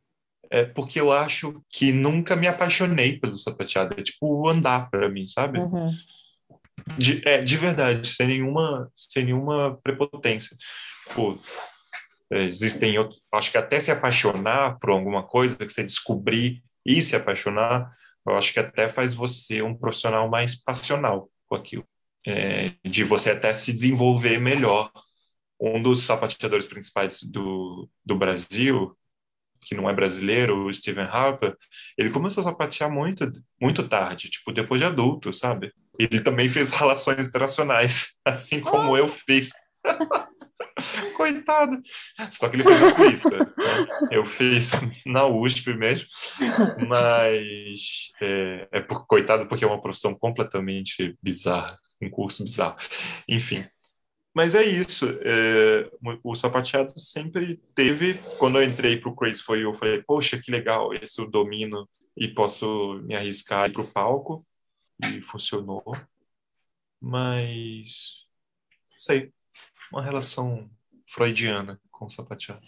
É 0.48 0.64
porque 0.64 1.00
eu 1.00 1.12
acho 1.12 1.62
que 1.68 1.92
nunca 1.92 2.36
me 2.36 2.46
apaixonei 2.46 3.18
pelo 3.18 3.36
sapateado. 3.36 3.94
É 3.98 4.02
tipo 4.02 4.48
andar 4.48 4.88
para 4.90 5.08
mim, 5.08 5.26
sabe? 5.26 5.58
Uhum. 5.58 5.92
De, 6.96 7.26
é, 7.28 7.42
de 7.42 7.56
verdade, 7.56 8.08
sem 8.08 8.28
nenhuma, 8.28 8.90
sem 8.94 9.24
nenhuma 9.24 9.76
prepotência. 9.82 10.56
É, 11.10 11.38
existem 12.30 12.98
outros, 12.98 13.20
acho 13.32 13.50
que 13.50 13.58
até 13.58 13.78
se 13.80 13.90
apaixonar 13.90 14.78
por 14.78 14.90
alguma 14.90 15.22
coisa, 15.22 15.56
que 15.56 15.70
você 15.72 15.84
descobrir 15.84 16.62
e 16.84 17.00
se 17.02 17.16
apaixonar, 17.16 17.90
eu 18.26 18.36
acho 18.36 18.52
que 18.52 18.60
até 18.60 18.88
faz 18.88 19.14
você 19.14 19.62
um 19.62 19.74
profissional 19.74 20.28
mais 20.28 20.60
passional 20.60 21.30
com 21.46 21.54
aquilo. 21.54 21.84
É, 22.26 22.72
de 22.84 23.04
você 23.04 23.30
até 23.30 23.54
se 23.54 23.72
desenvolver 23.72 24.38
melhor. 24.38 24.90
Um 25.60 25.80
dos 25.80 26.02
sapateadores 26.02 26.66
principais 26.66 27.22
do, 27.22 27.88
do 28.04 28.16
Brasil, 28.16 28.96
que 29.62 29.74
não 29.74 29.88
é 29.88 29.94
brasileiro, 29.94 30.66
o 30.66 30.74
Steven 30.74 31.04
Harper, 31.04 31.56
ele 31.96 32.10
começou 32.10 32.42
a 32.42 32.44
sapatear 32.44 32.90
muito, 32.90 33.30
muito 33.60 33.88
tarde, 33.88 34.28
tipo, 34.28 34.52
depois 34.52 34.80
de 34.80 34.86
adulto, 34.86 35.32
sabe? 35.32 35.72
Ele 35.98 36.20
também 36.20 36.48
fez 36.48 36.70
relações 36.74 37.28
internacionais, 37.28 38.16
assim 38.24 38.60
como 38.60 38.92
oh. 38.92 38.96
eu 38.96 39.08
fiz. 39.08 39.50
Coitado. 41.16 41.80
Só 42.30 42.48
que 42.48 42.56
ele 42.56 42.62
fez 42.62 42.80
na 42.80 42.90
Suíça. 42.90 43.38
Né? 43.38 43.46
Eu 44.10 44.26
fiz 44.26 44.72
na 45.04 45.26
USP 45.26 45.74
mesmo, 45.74 46.08
mas 46.86 48.12
é, 48.20 48.68
é 48.72 48.80
por, 48.80 49.06
coitado 49.06 49.46
porque 49.46 49.64
é 49.64 49.66
uma 49.66 49.80
profissão 49.80 50.14
completamente 50.14 51.16
bizarra, 51.22 51.78
um 52.00 52.10
curso 52.10 52.44
bizarro. 52.44 52.76
Enfim. 53.28 53.64
Mas 54.34 54.54
é 54.54 54.62
isso. 54.62 55.06
É, 55.22 55.90
o 56.22 56.34
sapateado 56.34 56.98
sempre 57.00 57.58
teve. 57.74 58.20
Quando 58.38 58.58
eu 58.58 58.64
entrei 58.64 58.98
para 58.98 59.08
o 59.08 59.16
Crazy 59.16 59.42
foi 59.42 59.64
eu 59.64 59.72
falei, 59.72 60.02
poxa, 60.02 60.38
que 60.38 60.50
legal, 60.50 60.92
esse 60.92 61.18
eu 61.20 61.26
domino 61.26 61.88
e 62.14 62.28
posso 62.28 63.00
me 63.04 63.14
arriscar 63.14 63.72
para 63.72 63.82
o 63.82 63.86
palco. 63.86 64.46
e 65.10 65.22
funcionou. 65.22 65.82
Mas, 67.00 68.26
não 68.90 68.98
sei, 68.98 69.32
uma 69.92 70.02
relação 70.02 70.68
freudiana 71.06 71.80
com 71.90 72.06
o 72.06 72.10
sapateado. 72.10 72.60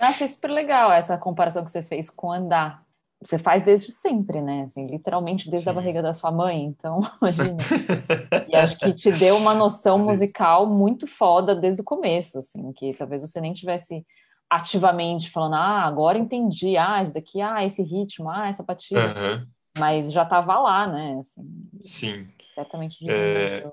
Eu 0.00 0.06
achei 0.06 0.28
super 0.28 0.50
legal 0.50 0.92
essa 0.92 1.16
comparação 1.16 1.64
que 1.64 1.70
você 1.70 1.82
fez 1.82 2.10
com 2.10 2.30
andar. 2.30 2.84
Você 3.22 3.38
faz 3.38 3.62
desde 3.62 3.90
sempre, 3.90 4.42
né? 4.42 4.64
Assim, 4.64 4.86
literalmente 4.86 5.50
desde 5.50 5.64
Sim. 5.64 5.70
a 5.70 5.72
barriga 5.72 6.02
da 6.02 6.12
sua 6.12 6.30
mãe, 6.30 6.64
então 6.64 7.00
imagina. 7.20 7.56
e 8.48 8.54
acho 8.54 8.78
que 8.78 8.92
te 8.92 9.10
deu 9.10 9.36
uma 9.36 9.54
noção 9.54 9.98
musical 9.98 10.66
muito 10.66 11.06
foda 11.06 11.54
desde 11.54 11.80
o 11.80 11.84
começo, 11.84 12.38
assim, 12.38 12.72
que 12.72 12.92
talvez 12.94 13.22
você 13.22 13.40
nem 13.40 13.54
tivesse 13.54 14.04
ativamente 14.48 15.30
falando, 15.30 15.54
ah, 15.54 15.82
agora 15.84 16.18
entendi, 16.18 16.76
ah, 16.76 17.02
isso 17.02 17.14
daqui, 17.14 17.40
ah, 17.40 17.64
esse 17.64 17.82
ritmo, 17.82 18.30
ah, 18.30 18.48
essa 18.48 18.62
batida. 18.62 19.00
Uhum. 19.00 19.46
Mas 19.78 20.12
já 20.12 20.22
estava 20.22 20.58
lá, 20.58 20.86
né? 20.86 21.18
Assim, 21.20 21.68
Sim. 21.82 22.28
Certamente. 22.54 23.04
É... 23.10 23.70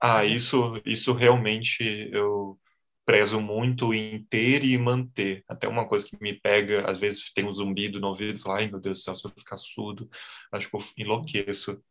Ah, 0.00 0.24
isso, 0.24 0.80
isso 0.84 1.12
realmente 1.12 1.82
eu 2.12 2.58
prezo 3.06 3.40
muito 3.40 3.94
em 3.94 4.24
ter 4.24 4.64
e 4.64 4.76
manter. 4.76 5.44
Até 5.48 5.68
uma 5.68 5.86
coisa 5.86 6.06
que 6.06 6.16
me 6.20 6.34
pega, 6.38 6.90
às 6.90 6.98
vezes 6.98 7.32
tem 7.32 7.44
um 7.46 7.52
zumbido 7.52 8.00
no 8.00 8.08
ouvido, 8.08 8.40
falo, 8.40 8.56
ai 8.56 8.68
meu 8.68 8.80
Deus 8.80 8.98
do 8.98 9.02
céu, 9.02 9.16
se 9.16 9.26
eu 9.26 9.30
ficar 9.30 9.56
surdo, 9.56 10.08
acho 10.52 10.68
que 10.68 10.76
eu 10.76 10.84
enlouqueço. 10.98 11.82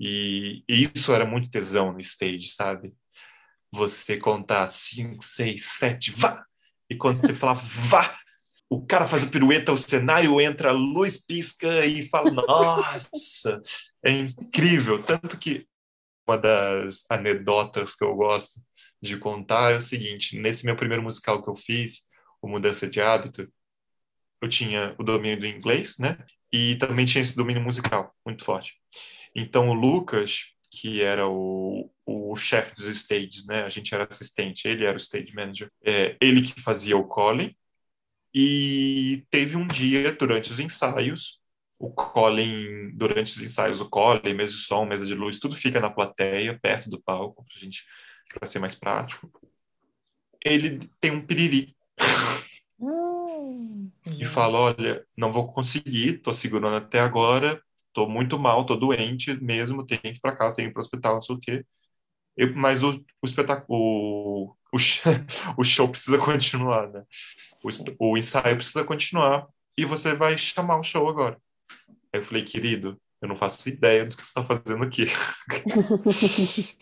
E, 0.00 0.64
e 0.68 0.90
isso 0.94 1.12
era 1.12 1.24
muito 1.24 1.50
tesão 1.50 1.92
no 1.92 2.00
stage, 2.00 2.48
sabe? 2.48 2.92
Você 3.70 4.18
contar 4.18 4.66
cinco, 4.68 5.24
seis, 5.24 5.66
sete, 5.66 6.10
vá! 6.10 6.44
E 6.90 6.96
quando 6.96 7.24
você 7.24 7.32
fala 7.32 7.54
vá, 7.54 8.18
o 8.68 8.84
cara 8.84 9.06
faz 9.06 9.22
a 9.22 9.30
pirueta, 9.30 9.72
o 9.72 9.76
cenário 9.76 10.40
entra, 10.40 10.70
a 10.70 10.72
luz 10.72 11.24
pisca 11.24 11.86
e 11.86 12.08
fala, 12.08 12.30
nossa, 12.30 13.62
é 14.04 14.10
incrível. 14.10 15.02
Tanto 15.02 15.38
que 15.38 15.66
uma 16.26 16.38
das 16.38 17.10
anedotas 17.10 17.94
que 17.94 18.04
eu 18.04 18.14
gosto 18.14 18.60
de 19.00 19.16
contar 19.18 19.72
é 19.72 19.76
o 19.76 19.80
seguinte: 19.80 20.38
nesse 20.38 20.64
meu 20.64 20.76
primeiro 20.76 21.02
musical 21.02 21.42
que 21.42 21.48
eu 21.48 21.56
fiz, 21.56 22.08
o 22.40 22.48
Mudança 22.48 22.88
de 22.88 23.00
Hábito, 23.00 23.50
eu 24.40 24.48
tinha 24.48 24.94
o 24.98 25.04
domínio 25.04 25.40
do 25.40 25.46
inglês, 25.46 25.98
né? 25.98 26.18
E 26.52 26.76
também 26.76 27.06
tinha 27.06 27.22
esse 27.22 27.36
domínio 27.36 27.62
musical 27.62 28.14
muito 28.24 28.44
forte. 28.44 28.74
Então 29.34 29.68
o 29.68 29.74
Lucas, 29.74 30.52
que 30.70 31.02
era 31.02 31.26
o, 31.28 31.90
o 32.04 32.36
chefe 32.36 32.74
dos 32.74 32.86
stages, 32.86 33.46
né? 33.46 33.62
A 33.64 33.68
gente 33.68 33.94
era 33.94 34.06
assistente, 34.08 34.66
ele 34.66 34.84
era 34.84 34.94
o 34.94 35.00
stage 35.00 35.34
manager. 35.34 35.70
É, 35.84 36.16
ele 36.20 36.42
que 36.42 36.60
fazia 36.60 36.96
o 36.96 37.06
Colin. 37.06 37.54
E 38.34 39.26
teve 39.30 39.56
um 39.56 39.66
dia 39.66 40.10
durante 40.12 40.50
os 40.50 40.58
ensaios, 40.58 41.41
o 41.82 41.90
Colin, 41.90 42.92
durante 42.94 43.32
os 43.32 43.42
ensaios, 43.42 43.80
o 43.80 43.90
Colin, 43.90 44.34
mesa 44.34 44.52
de 44.52 44.60
som, 44.60 44.84
mesa 44.84 45.04
de 45.04 45.14
luz, 45.16 45.40
tudo 45.40 45.56
fica 45.56 45.80
na 45.80 45.90
plateia, 45.90 46.56
perto 46.62 46.88
do 46.88 47.02
palco, 47.02 47.44
pra 47.44 47.58
gente 47.58 47.84
para 48.32 48.46
ser 48.46 48.60
mais 48.60 48.76
prático, 48.76 49.28
ele 50.44 50.78
tem 51.00 51.10
um 51.10 51.26
piriri. 51.26 51.74
Hum, 52.78 53.90
e 54.16 54.24
fala: 54.24 54.58
Olha, 54.58 55.04
não 55.18 55.32
vou 55.32 55.52
conseguir, 55.52 56.18
tô 56.18 56.32
segurando 56.32 56.76
até 56.76 57.00
agora, 57.00 57.60
tô 57.92 58.08
muito 58.08 58.38
mal, 58.38 58.64
tô 58.64 58.76
doente 58.76 59.34
mesmo, 59.42 59.84
tenho 59.84 60.00
que 60.00 60.08
ir 60.08 60.20
para 60.20 60.36
casa, 60.36 60.56
tenho 60.56 60.68
que 60.68 60.70
ir 60.70 60.74
para 60.74 60.80
o 60.80 60.84
hospital, 60.84 61.14
não 61.16 61.22
sei 61.22 61.34
o 61.34 61.40
quê. 61.40 61.66
Eu, 62.36 62.54
mas 62.54 62.84
o, 62.84 63.04
o 63.20 63.26
espetáculo, 63.26 63.76
o, 63.76 64.54
o, 65.58 65.64
show 65.64 65.88
precisa 65.88 66.16
continuar, 66.18 66.88
né? 66.92 67.02
O, 67.98 68.12
o 68.12 68.16
ensaio 68.16 68.56
precisa 68.56 68.84
continuar 68.84 69.48
e 69.76 69.84
você 69.84 70.14
vai 70.14 70.38
chamar 70.38 70.78
o 70.78 70.84
show 70.84 71.08
agora. 71.08 71.40
Aí 72.12 72.20
eu 72.20 72.24
falei, 72.24 72.44
querido, 72.44 73.00
eu 73.20 73.28
não 73.28 73.36
faço 73.36 73.68
ideia 73.68 74.04
do 74.04 74.16
que 74.16 74.26
você 74.26 74.30
está 74.30 74.44
fazendo 74.44 74.84
aqui. 74.84 75.06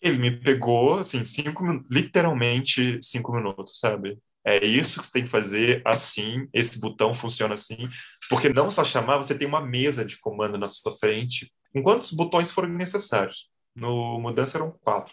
Ele 0.00 0.18
me 0.18 0.30
pegou, 0.30 0.98
assim, 0.98 1.24
cinco, 1.24 1.64
literalmente 1.90 2.98
cinco 3.02 3.32
minutos, 3.32 3.78
sabe? 3.78 4.18
É 4.44 4.64
isso 4.64 5.00
que 5.00 5.06
você 5.06 5.12
tem 5.12 5.24
que 5.24 5.30
fazer 5.30 5.82
assim, 5.84 6.48
esse 6.52 6.78
botão 6.78 7.12
funciona 7.12 7.54
assim, 7.54 7.88
porque 8.30 8.48
não 8.48 8.70
só 8.70 8.84
chamar, 8.84 9.16
você 9.16 9.36
tem 9.36 9.48
uma 9.48 9.60
mesa 9.60 10.04
de 10.04 10.18
comando 10.20 10.56
na 10.56 10.68
sua 10.68 10.96
frente, 10.96 11.52
com 11.72 11.82
quantos 11.82 12.12
botões 12.12 12.52
forem 12.52 12.70
necessários. 12.70 13.50
No 13.74 14.20
Mudança 14.20 14.56
eram 14.56 14.70
quatro. 14.70 15.12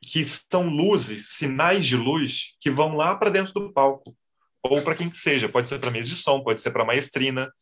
Que 0.00 0.24
são 0.24 0.68
luzes, 0.68 1.30
sinais 1.30 1.86
de 1.86 1.96
luz, 1.96 2.56
que 2.60 2.70
vão 2.70 2.96
lá 2.96 3.16
para 3.16 3.30
dentro 3.30 3.52
do 3.52 3.72
palco. 3.72 4.16
Ou 4.62 4.80
para 4.80 4.94
quem 4.94 5.10
que 5.10 5.18
seja, 5.18 5.48
pode 5.48 5.68
ser 5.68 5.80
para 5.80 5.90
mesa 5.90 6.10
de 6.10 6.16
som, 6.16 6.40
pode 6.42 6.60
ser 6.60 6.70
para 6.70 6.84
maestrina. 6.84 7.52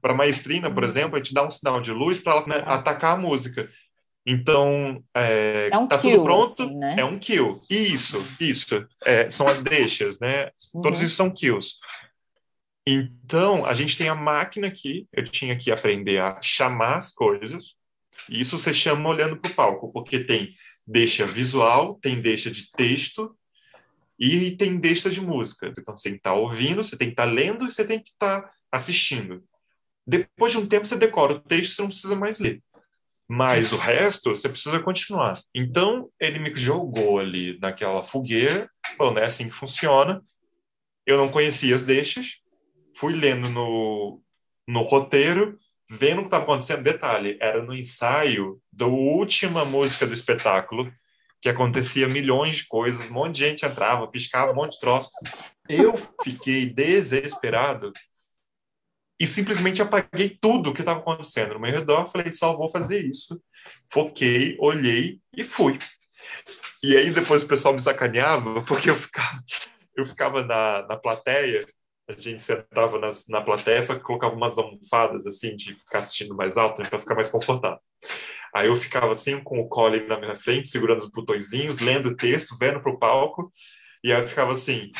Para 0.00 0.14
maestrina, 0.14 0.70
por 0.70 0.82
uhum. 0.82 0.88
exemplo, 0.88 1.16
a 1.16 1.18
gente 1.18 1.34
dá 1.34 1.46
um 1.46 1.50
sinal 1.50 1.80
de 1.80 1.92
luz 1.92 2.18
para 2.18 2.32
ela 2.34 2.46
né, 2.46 2.62
atacar 2.66 3.16
a 3.16 3.20
música. 3.20 3.68
Então, 4.26 5.02
é, 5.14 5.70
é 5.72 5.78
um 5.78 5.86
tá 5.86 5.98
kill, 5.98 6.12
tudo 6.12 6.24
pronto, 6.24 6.62
assim, 6.62 6.76
né? 6.76 6.96
é 6.98 7.04
um 7.04 7.18
kill. 7.18 7.60
Isso, 7.68 8.22
isso. 8.38 8.86
É, 9.04 9.30
são 9.30 9.48
as 9.48 9.62
deixas, 9.62 10.18
né? 10.20 10.50
Uhum. 10.74 10.82
Todos 10.82 11.00
isso 11.00 11.16
são 11.16 11.30
kills. 11.30 11.76
Então, 12.86 13.64
a 13.64 13.74
gente 13.74 13.96
tem 13.96 14.08
a 14.08 14.14
máquina 14.14 14.66
aqui, 14.66 15.06
eu 15.12 15.24
tinha 15.24 15.56
que 15.56 15.70
aprender 15.70 16.18
a 16.18 16.40
chamar 16.42 16.98
as 16.98 17.12
coisas, 17.12 17.74
e 18.28 18.40
isso 18.40 18.58
você 18.58 18.72
chama 18.72 19.08
olhando 19.08 19.36
para 19.36 19.50
o 19.50 19.54
palco, 19.54 19.92
porque 19.92 20.20
tem 20.20 20.50
deixa 20.86 21.26
visual, 21.26 21.98
tem 22.02 22.20
deixa 22.20 22.50
de 22.50 22.70
texto, 22.72 23.34
e 24.18 24.50
tem 24.52 24.78
deixa 24.78 25.08
de 25.08 25.20
música. 25.20 25.72
Então, 25.76 25.96
você 25.96 26.10
tem 26.10 26.12
que 26.12 26.18
estar 26.18 26.30
tá 26.30 26.36
ouvindo, 26.36 26.84
você 26.84 26.96
tem 26.96 27.08
que 27.08 27.14
estar 27.14 27.26
tá 27.26 27.32
lendo 27.32 27.66
e 27.66 27.70
você 27.70 27.84
tem 27.86 27.98
que 27.98 28.10
estar 28.10 28.42
tá 28.42 28.50
assistindo. 28.70 29.42
Depois 30.06 30.52
de 30.52 30.58
um 30.58 30.66
tempo, 30.66 30.86
você 30.86 30.96
decora 30.96 31.34
o 31.34 31.40
texto, 31.40 31.74
você 31.74 31.82
não 31.82 31.88
precisa 31.88 32.16
mais 32.16 32.38
ler. 32.38 32.62
Mas 33.28 33.72
o 33.72 33.76
resto, 33.76 34.30
você 34.30 34.48
precisa 34.48 34.80
continuar. 34.80 35.38
Então, 35.54 36.10
ele 36.18 36.40
me 36.40 36.52
jogou 36.52 37.20
ali 37.20 37.56
naquela 37.60 38.02
fogueira, 38.02 38.68
falando, 38.96 39.18
é 39.18 39.24
assim 39.24 39.48
que 39.48 39.54
funciona. 39.54 40.20
Eu 41.06 41.16
não 41.16 41.28
conhecia 41.28 41.74
as 41.74 41.84
deixas, 41.84 42.38
fui 42.96 43.14
lendo 43.14 43.48
no, 43.48 44.20
no 44.66 44.82
roteiro, 44.82 45.56
vendo 45.88 46.18
o 46.18 46.20
que 46.22 46.26
estava 46.26 46.42
acontecendo. 46.42 46.82
Detalhe, 46.82 47.38
era 47.40 47.62
no 47.62 47.72
ensaio 47.72 48.60
da 48.72 48.86
última 48.86 49.64
música 49.64 50.06
do 50.06 50.14
espetáculo, 50.14 50.92
que 51.40 51.48
acontecia 51.48 52.08
milhões 52.08 52.56
de 52.56 52.66
coisas, 52.66 53.08
um 53.08 53.14
monte 53.14 53.36
de 53.36 53.40
gente 53.48 53.64
entrava, 53.64 54.06
piscava, 54.08 54.52
um 54.52 54.56
monte 54.56 54.72
de 54.72 54.80
troço. 54.80 55.08
Eu 55.68 55.94
fiquei 56.22 56.66
desesperado 56.66 57.92
e 59.20 59.26
simplesmente 59.26 59.82
apaguei 59.82 60.30
tudo 60.40 60.72
que 60.72 60.80
estava 60.80 60.98
acontecendo 60.98 61.52
no 61.52 61.60
meu 61.60 61.70
redor. 61.70 62.06
Falei, 62.06 62.32
só 62.32 62.56
vou 62.56 62.70
fazer 62.70 63.04
isso. 63.04 63.38
Foquei, 63.92 64.56
olhei 64.58 65.20
e 65.36 65.44
fui. 65.44 65.78
E 66.82 66.96
aí 66.96 67.10
depois 67.10 67.42
o 67.42 67.48
pessoal 67.48 67.74
me 67.74 67.80
sacaneava, 67.80 68.62
porque 68.64 68.88
eu 68.88 68.96
ficava, 68.96 69.44
eu 69.94 70.06
ficava 70.06 70.42
na, 70.42 70.86
na 70.88 70.96
plateia, 70.96 71.60
a 72.08 72.12
gente 72.12 72.42
sentava 72.42 72.98
na, 72.98 73.10
na 73.28 73.42
plateia, 73.42 73.82
só 73.82 73.94
que 73.94 74.00
colocava 74.00 74.34
umas 74.34 74.56
almofadas 74.56 75.26
assim, 75.26 75.54
de 75.54 75.74
ficar 75.74 75.98
assistindo 75.98 76.34
mais 76.34 76.56
alto, 76.56 76.82
né, 76.82 76.88
para 76.88 76.98
ficar 76.98 77.14
mais 77.14 77.28
confortável. 77.28 77.78
Aí 78.54 78.68
eu 78.68 78.74
ficava 78.74 79.12
assim, 79.12 79.38
com 79.40 79.60
o 79.60 79.68
Colin 79.68 80.06
na 80.06 80.18
minha 80.18 80.34
frente, 80.34 80.70
segurando 80.70 81.00
os 81.00 81.10
botõezinhos, 81.10 81.78
lendo 81.78 82.08
o 82.08 82.16
texto, 82.16 82.56
vendo 82.58 82.80
para 82.80 82.90
o 82.90 82.98
palco, 82.98 83.52
e 84.02 84.10
aí 84.12 84.20
eu 84.20 84.26
ficava 84.26 84.54
assim, 84.54 84.90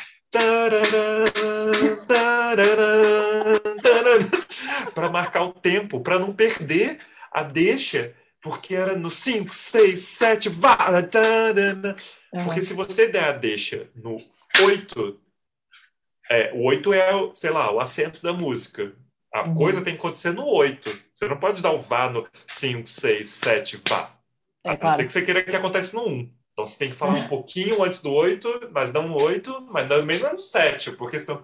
para 4.95 5.09
marcar 5.11 5.43
o 5.43 5.53
tempo, 5.53 6.01
para 6.01 6.19
não 6.19 6.33
perder 6.33 7.01
a 7.33 7.43
deixa, 7.43 8.15
porque 8.41 8.75
era 8.75 8.97
no 8.97 9.11
5, 9.11 9.55
6, 9.55 10.01
7, 10.01 10.49
vá! 10.49 10.77
Porque 12.45 12.61
se 12.61 12.75
você 12.75 13.09
der 13.09 13.25
a 13.25 13.33
deixa 13.33 13.89
no 13.95 14.19
8, 14.63 15.21
é, 16.31 16.53
o 16.55 16.63
8 16.63 16.93
é, 16.93 17.11
sei 17.35 17.51
lá, 17.51 17.73
o 17.73 17.81
acento 17.81 18.23
da 18.23 18.33
música. 18.33 18.95
A 19.33 19.47
uhum. 19.47 19.55
coisa 19.55 19.83
tem 19.83 19.95
que 19.95 20.01
acontecer 20.01 20.33
no 20.33 20.47
8. 20.47 20.91
Você 21.15 21.29
não 21.29 21.39
pode 21.39 21.63
dar 21.63 21.73
o 21.73 21.81
vá 21.81 22.09
no 22.09 22.27
5, 22.49 22.89
6, 22.89 23.29
7, 23.29 23.83
vá. 23.89 24.11
É, 24.65 24.71
a 24.71 24.79
não 24.81 24.93
ser 24.93 25.07
que 25.07 25.13
você 25.13 25.23
queira 25.23 25.43
que 25.43 25.55
aconteça 25.55 25.97
no 25.97 26.07
1. 26.07 26.40
Então 26.61 26.69
você 26.69 26.77
tem 26.77 26.91
que 26.91 26.97
falar 26.97 27.15
um 27.15 27.29
pouquinho 27.29 27.83
antes 27.83 28.03
do 28.03 28.13
8, 28.13 28.69
mas 28.71 28.93
não 28.93 29.17
8, 29.17 29.69
mas 29.71 29.89
também 29.89 30.19
não 30.19 30.29
é 30.29 30.33
no 30.35 30.43
7, 30.43 30.93
porque 30.93 31.19
são. 31.19 31.43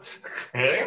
É, 0.53 0.83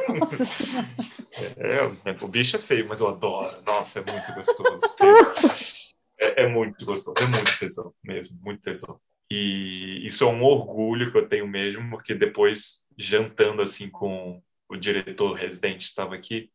é, 1.57 1.77
é, 2.05 2.15
o 2.21 2.27
bicho 2.27 2.55
é 2.55 2.59
feio, 2.59 2.87
mas 2.87 2.99
eu 2.99 3.07
adoro. 3.07 3.59
Nossa, 3.65 3.99
é 3.99 4.03
muito 4.03 4.33
gostoso. 4.33 4.81
É, 6.21 6.43
é 6.43 6.47
muito 6.49 6.85
gostoso, 6.85 7.15
é 7.17 7.25
muito 7.25 7.57
tesão 7.57 7.93
mesmo, 8.03 8.37
muito 8.41 8.61
tesão. 8.61 8.99
E 9.31 10.05
isso 10.05 10.25
é 10.25 10.27
um 10.27 10.43
orgulho 10.43 11.13
que 11.13 11.17
eu 11.17 11.29
tenho 11.29 11.47
mesmo, 11.47 11.89
porque 11.89 12.13
depois, 12.13 12.85
jantando 12.97 13.61
assim 13.61 13.89
com 13.89 14.43
o 14.67 14.75
diretor 14.75 15.31
residente 15.31 15.85
estava 15.85 16.15
aqui, 16.15 16.51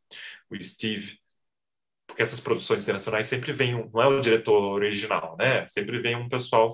o 0.51 0.63
Steve, 0.63 1.19
porque 2.07 2.21
essas 2.21 2.41
produções 2.41 2.83
internacionais 2.83 3.27
sempre 3.27 3.53
vem 3.53 3.75
um, 3.75 3.89
não 3.91 4.03
é 4.03 4.07
o 4.07 4.21
diretor 4.21 4.75
original, 4.75 5.35
né? 5.39 5.67
Sempre 5.67 5.99
vem 5.99 6.15
um 6.15 6.29
pessoal 6.29 6.69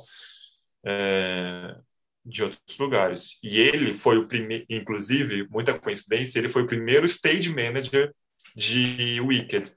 é, 0.85 1.77
de 2.25 2.45
outros 2.45 2.79
lugares. 2.79 3.39
E 3.43 3.59
ele 3.59 3.95
foi 3.95 4.19
o 4.19 4.27
primeiro, 4.27 4.65
inclusive, 4.69 5.47
muita 5.49 5.79
coincidência, 5.79 6.39
ele 6.39 6.49
foi 6.49 6.63
o 6.63 6.67
primeiro 6.67 7.07
stage 7.07 7.49
manager 7.51 8.15
de 8.55 9.21
Wicked. 9.21 9.73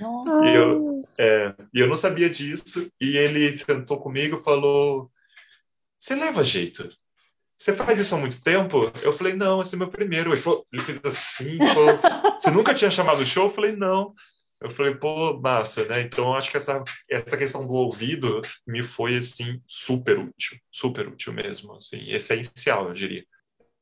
E 0.00 0.56
eu, 0.56 1.08
é, 1.18 1.54
eu 1.74 1.88
não 1.88 1.96
sabia 1.96 2.30
disso. 2.30 2.90
E 3.00 3.16
ele 3.16 3.56
sentou 3.56 3.98
comigo 3.98 4.36
e 4.38 4.44
falou: 4.44 5.10
Você 5.98 6.14
leva 6.14 6.44
jeito. 6.44 6.88
Você 7.56 7.72
faz 7.72 7.98
isso 7.98 8.14
há 8.14 8.18
muito 8.18 8.40
tempo? 8.42 8.90
Eu 9.02 9.12
falei: 9.12 9.34
Não, 9.34 9.60
esse 9.60 9.74
é 9.74 9.78
meu 9.78 9.88
primeiro. 9.88 10.30
Ele, 10.30 10.40
falou, 10.40 10.64
ele 10.72 10.82
fez 10.82 11.00
assim: 11.04 11.58
falou, 11.58 11.98
Você 12.38 12.50
nunca 12.50 12.74
tinha 12.74 12.90
chamado 12.90 13.20
o 13.20 13.26
show? 13.26 13.46
Eu 13.46 13.54
falei: 13.54 13.74
Não. 13.74 14.14
Eu 14.60 14.70
falei, 14.70 14.94
pô, 14.94 15.38
massa, 15.40 15.84
né? 15.86 16.02
Então, 16.02 16.34
acho 16.34 16.50
que 16.50 16.56
essa, 16.56 16.82
essa 17.08 17.36
questão 17.36 17.66
do 17.66 17.72
ouvido 17.72 18.42
me 18.66 18.82
foi, 18.82 19.16
assim, 19.16 19.62
super 19.66 20.18
útil, 20.18 20.58
super 20.72 21.08
útil 21.08 21.32
mesmo, 21.32 21.76
assim, 21.76 22.10
essencial, 22.10 22.88
eu 22.88 22.94
diria. 22.94 23.24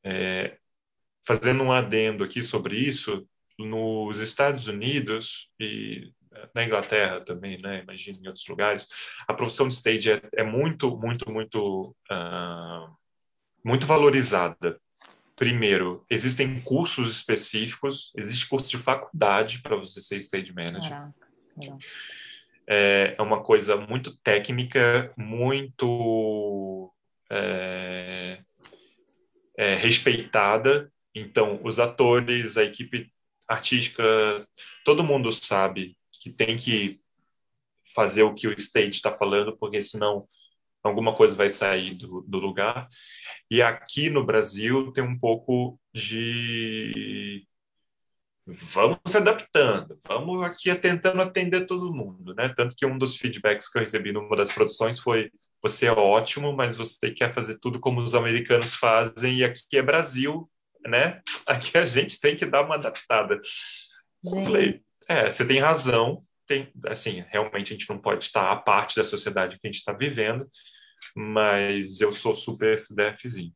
É, 0.03 0.57
fazendo 1.25 1.63
um 1.63 1.71
adendo 1.71 2.23
aqui 2.23 2.43
sobre 2.43 2.77
isso, 2.77 3.27
nos 3.57 4.19
Estados 4.19 4.67
Unidos 4.67 5.49
e 5.59 6.13
na 6.53 6.63
Inglaterra 6.63 7.21
também, 7.21 7.59
né? 7.61 7.81
Imagino 7.81 8.19
em 8.21 8.27
outros 8.27 8.47
lugares, 8.47 8.87
a 9.27 9.33
profissão 9.33 9.67
de 9.67 9.75
stage 9.75 10.11
é, 10.11 10.21
é 10.37 10.43
muito, 10.43 10.95
muito, 10.97 11.29
muito, 11.31 11.95
uh, 12.11 12.95
muito 13.63 13.85
valorizada. 13.85 14.79
Primeiro, 15.37 16.03
existem 16.09 16.59
cursos 16.59 17.11
específicos, 17.11 18.11
existe 18.17 18.49
curso 18.49 18.71
de 18.71 18.77
faculdade 18.77 19.61
para 19.61 19.75
você 19.75 20.01
ser 20.01 20.17
stage 20.17 20.51
manager. 20.51 20.89
Caraca, 20.89 21.27
é, 22.67 23.15
é 23.17 23.21
uma 23.21 23.43
coisa 23.43 23.77
muito 23.77 24.17
técnica, 24.17 25.13
muito 25.15 26.91
é, 27.29 28.39
é, 29.55 29.75
respeitada. 29.75 30.91
Então, 31.13 31.59
os 31.63 31.79
atores, 31.79 32.57
a 32.57 32.63
equipe 32.63 33.13
artística, 33.47 34.03
todo 34.83 35.03
mundo 35.03 35.31
sabe 35.31 35.95
que 36.19 36.31
tem 36.31 36.57
que 36.57 36.99
fazer 37.95 38.23
o 38.23 38.33
que 38.33 38.47
o 38.47 38.53
stage 38.53 38.89
está 38.89 39.13
falando, 39.13 39.55
porque 39.55 39.81
senão 39.83 40.27
alguma 40.83 41.15
coisa 41.15 41.35
vai 41.35 41.49
sair 41.49 41.93
do, 41.93 42.21
do 42.21 42.37
lugar. 42.37 42.87
E 43.49 43.61
aqui 43.61 44.09
no 44.09 44.25
Brasil 44.25 44.91
tem 44.91 45.03
um 45.03 45.17
pouco 45.17 45.79
de 45.93 47.45
vamos 48.45 48.99
se 49.05 49.17
adaptando, 49.17 49.99
vamos 50.07 50.41
aqui 50.41 50.73
tentando 50.75 51.21
atender 51.21 51.65
todo 51.65 51.93
mundo, 51.93 52.33
né? 52.33 52.53
Tanto 52.55 52.75
que 52.75 52.85
um 52.85 52.97
dos 52.97 53.17
feedbacks 53.17 53.69
que 53.69 53.77
eu 53.77 53.81
recebi 53.81 54.13
numa 54.13 54.37
das 54.37 54.53
produções 54.53 54.99
foi 54.99 55.29
você 55.61 55.87
é 55.87 55.91
ótimo, 55.91 56.53
mas 56.53 56.77
você 56.77 57.11
quer 57.11 57.33
fazer 57.33 57.59
tudo 57.59 57.79
como 57.79 57.99
os 57.99 58.15
americanos 58.15 58.73
fazem 58.75 59.39
e 59.39 59.43
aqui 59.43 59.77
é 59.77 59.81
Brasil, 59.81 60.49
né? 60.85 61.21
Aqui 61.47 61.77
a 61.77 61.85
gente 61.85 62.19
tem 62.19 62.35
que 62.35 62.45
dar 62.45 62.61
uma 62.61 62.75
adaptada. 62.75 63.39
Eu 64.23 64.43
falei, 64.43 64.81
é, 65.07 65.29
você 65.29 65.45
tem 65.45 65.59
razão, 65.59 66.23
tem, 66.47 66.71
assim, 66.85 67.23
realmente 67.29 67.73
a 67.73 67.77
gente 67.77 67.89
não 67.89 67.97
pode 67.97 68.25
estar 68.25 68.51
a 68.51 68.55
parte 68.55 68.95
da 68.95 69.03
sociedade 69.03 69.59
que 69.59 69.67
a 69.67 69.69
gente 69.69 69.79
está 69.79 69.91
vivendo, 69.91 70.49
mas 71.15 72.01
eu 72.01 72.11
sou 72.11 72.33
super 72.33 72.73
SDFzinho. 72.73 73.53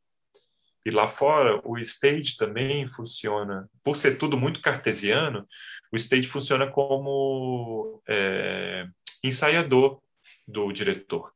E 0.86 0.90
lá 0.90 1.08
fora, 1.08 1.62
o 1.64 1.78
stage 1.78 2.36
também 2.38 2.88
funciona, 2.88 3.70
por 3.84 3.96
ser 3.96 4.18
tudo 4.18 4.36
muito 4.36 4.62
cartesiano, 4.62 5.48
o 5.92 5.96
stage 5.96 6.28
funciona 6.28 6.70
como 6.70 8.02
é, 8.08 8.88
ensaiador 9.24 10.02
do 10.48 10.72
diretor. 10.72 11.32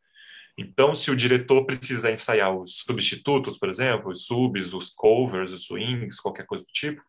Então, 0.57 0.95
se 0.95 1.11
o 1.11 1.15
diretor 1.15 1.65
precisar 1.65 2.11
ensaiar 2.11 2.55
os 2.55 2.77
substitutos, 2.77 3.57
por 3.57 3.69
exemplo, 3.69 4.11
os 4.11 4.25
subs, 4.25 4.73
os 4.73 4.89
covers, 4.89 5.51
os 5.51 5.65
swings, 5.65 6.19
qualquer 6.19 6.45
coisa 6.45 6.63
do 6.63 6.71
tipo, 6.71 7.01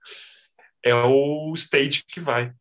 é 0.84 0.94
o 0.94 1.54
stage 1.54 2.02
que 2.06 2.20
vai. 2.20 2.52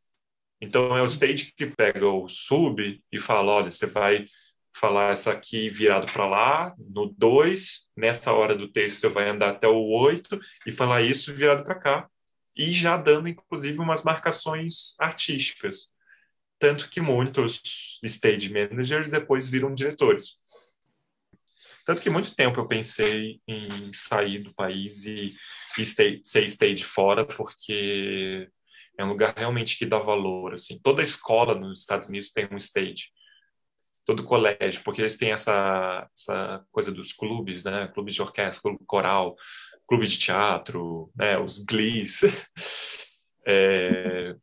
Então, 0.62 0.98
é 0.98 1.02
o 1.02 1.06
stage 1.06 1.54
que 1.56 1.66
pega 1.68 2.08
o 2.08 2.28
sub 2.30 3.02
e 3.12 3.20
fala: 3.20 3.52
olha, 3.52 3.72
você 3.72 3.86
vai 3.86 4.28
falar 4.76 5.14
essa 5.14 5.32
aqui 5.32 5.70
virado 5.70 6.12
para 6.12 6.28
lá, 6.28 6.76
no 6.78 7.08
2, 7.18 7.90
nessa 7.96 8.34
hora 8.34 8.56
do 8.56 8.68
texto 8.68 8.98
você 8.98 9.10
vai 9.10 9.30
andar 9.30 9.52
até 9.52 9.68
o 9.68 9.86
8 9.86 10.40
e 10.66 10.72
falar 10.72 11.02
isso 11.02 11.34
virado 11.34 11.64
para 11.64 11.76
cá. 11.76 12.10
E 12.56 12.72
já 12.72 12.98
dando, 12.98 13.28
inclusive, 13.28 13.78
umas 13.80 14.04
marcações 14.04 14.96
artísticas. 15.00 15.94
Tanto 16.58 16.90
que 16.90 17.02
muitos 17.02 18.00
stage 18.04 18.52
managers 18.52 19.10
depois 19.10 19.50
viram 19.50 19.74
diretores. 19.74 20.36
Tanto 21.86 22.02
que 22.02 22.10
muito 22.10 22.36
tempo 22.36 22.60
eu 22.60 22.68
pensei 22.68 23.40
em 23.48 23.94
sair 23.94 24.40
do 24.40 24.54
país 24.54 25.06
e, 25.06 25.36
e 25.78 25.86
stay, 25.86 26.20
ser 26.24 26.46
stage 26.46 26.84
fora, 26.84 27.26
porque 27.26 28.50
é 28.98 29.04
um 29.04 29.10
lugar 29.10 29.34
realmente 29.36 29.78
que 29.78 29.86
dá 29.86 30.00
valor. 30.00 30.54
Assim. 30.54 30.80
Toda 30.82 31.04
escola 31.04 31.56
nos 31.56 31.82
Estados 31.82 32.10
Unidos 32.10 32.32
tem 32.32 32.48
um 32.52 32.58
stage 32.58 33.10
todo 34.06 34.24
colégio, 34.24 34.84
porque 34.84 35.02
eles 35.02 35.18
têm 35.18 35.32
essa, 35.32 36.08
essa 36.16 36.64
coisa 36.72 36.92
dos 36.92 37.12
clubes, 37.12 37.64
né? 37.64 37.88
Clubes 37.88 38.14
de 38.14 38.22
orquestra, 38.22 38.62
clube 38.62 38.86
coral, 38.86 39.36
clube 39.88 40.08
de 40.08 40.20
teatro, 40.20 41.12
né? 41.16 41.38
Os 41.38 41.64
glees. 41.64 42.22
é... 43.46 44.36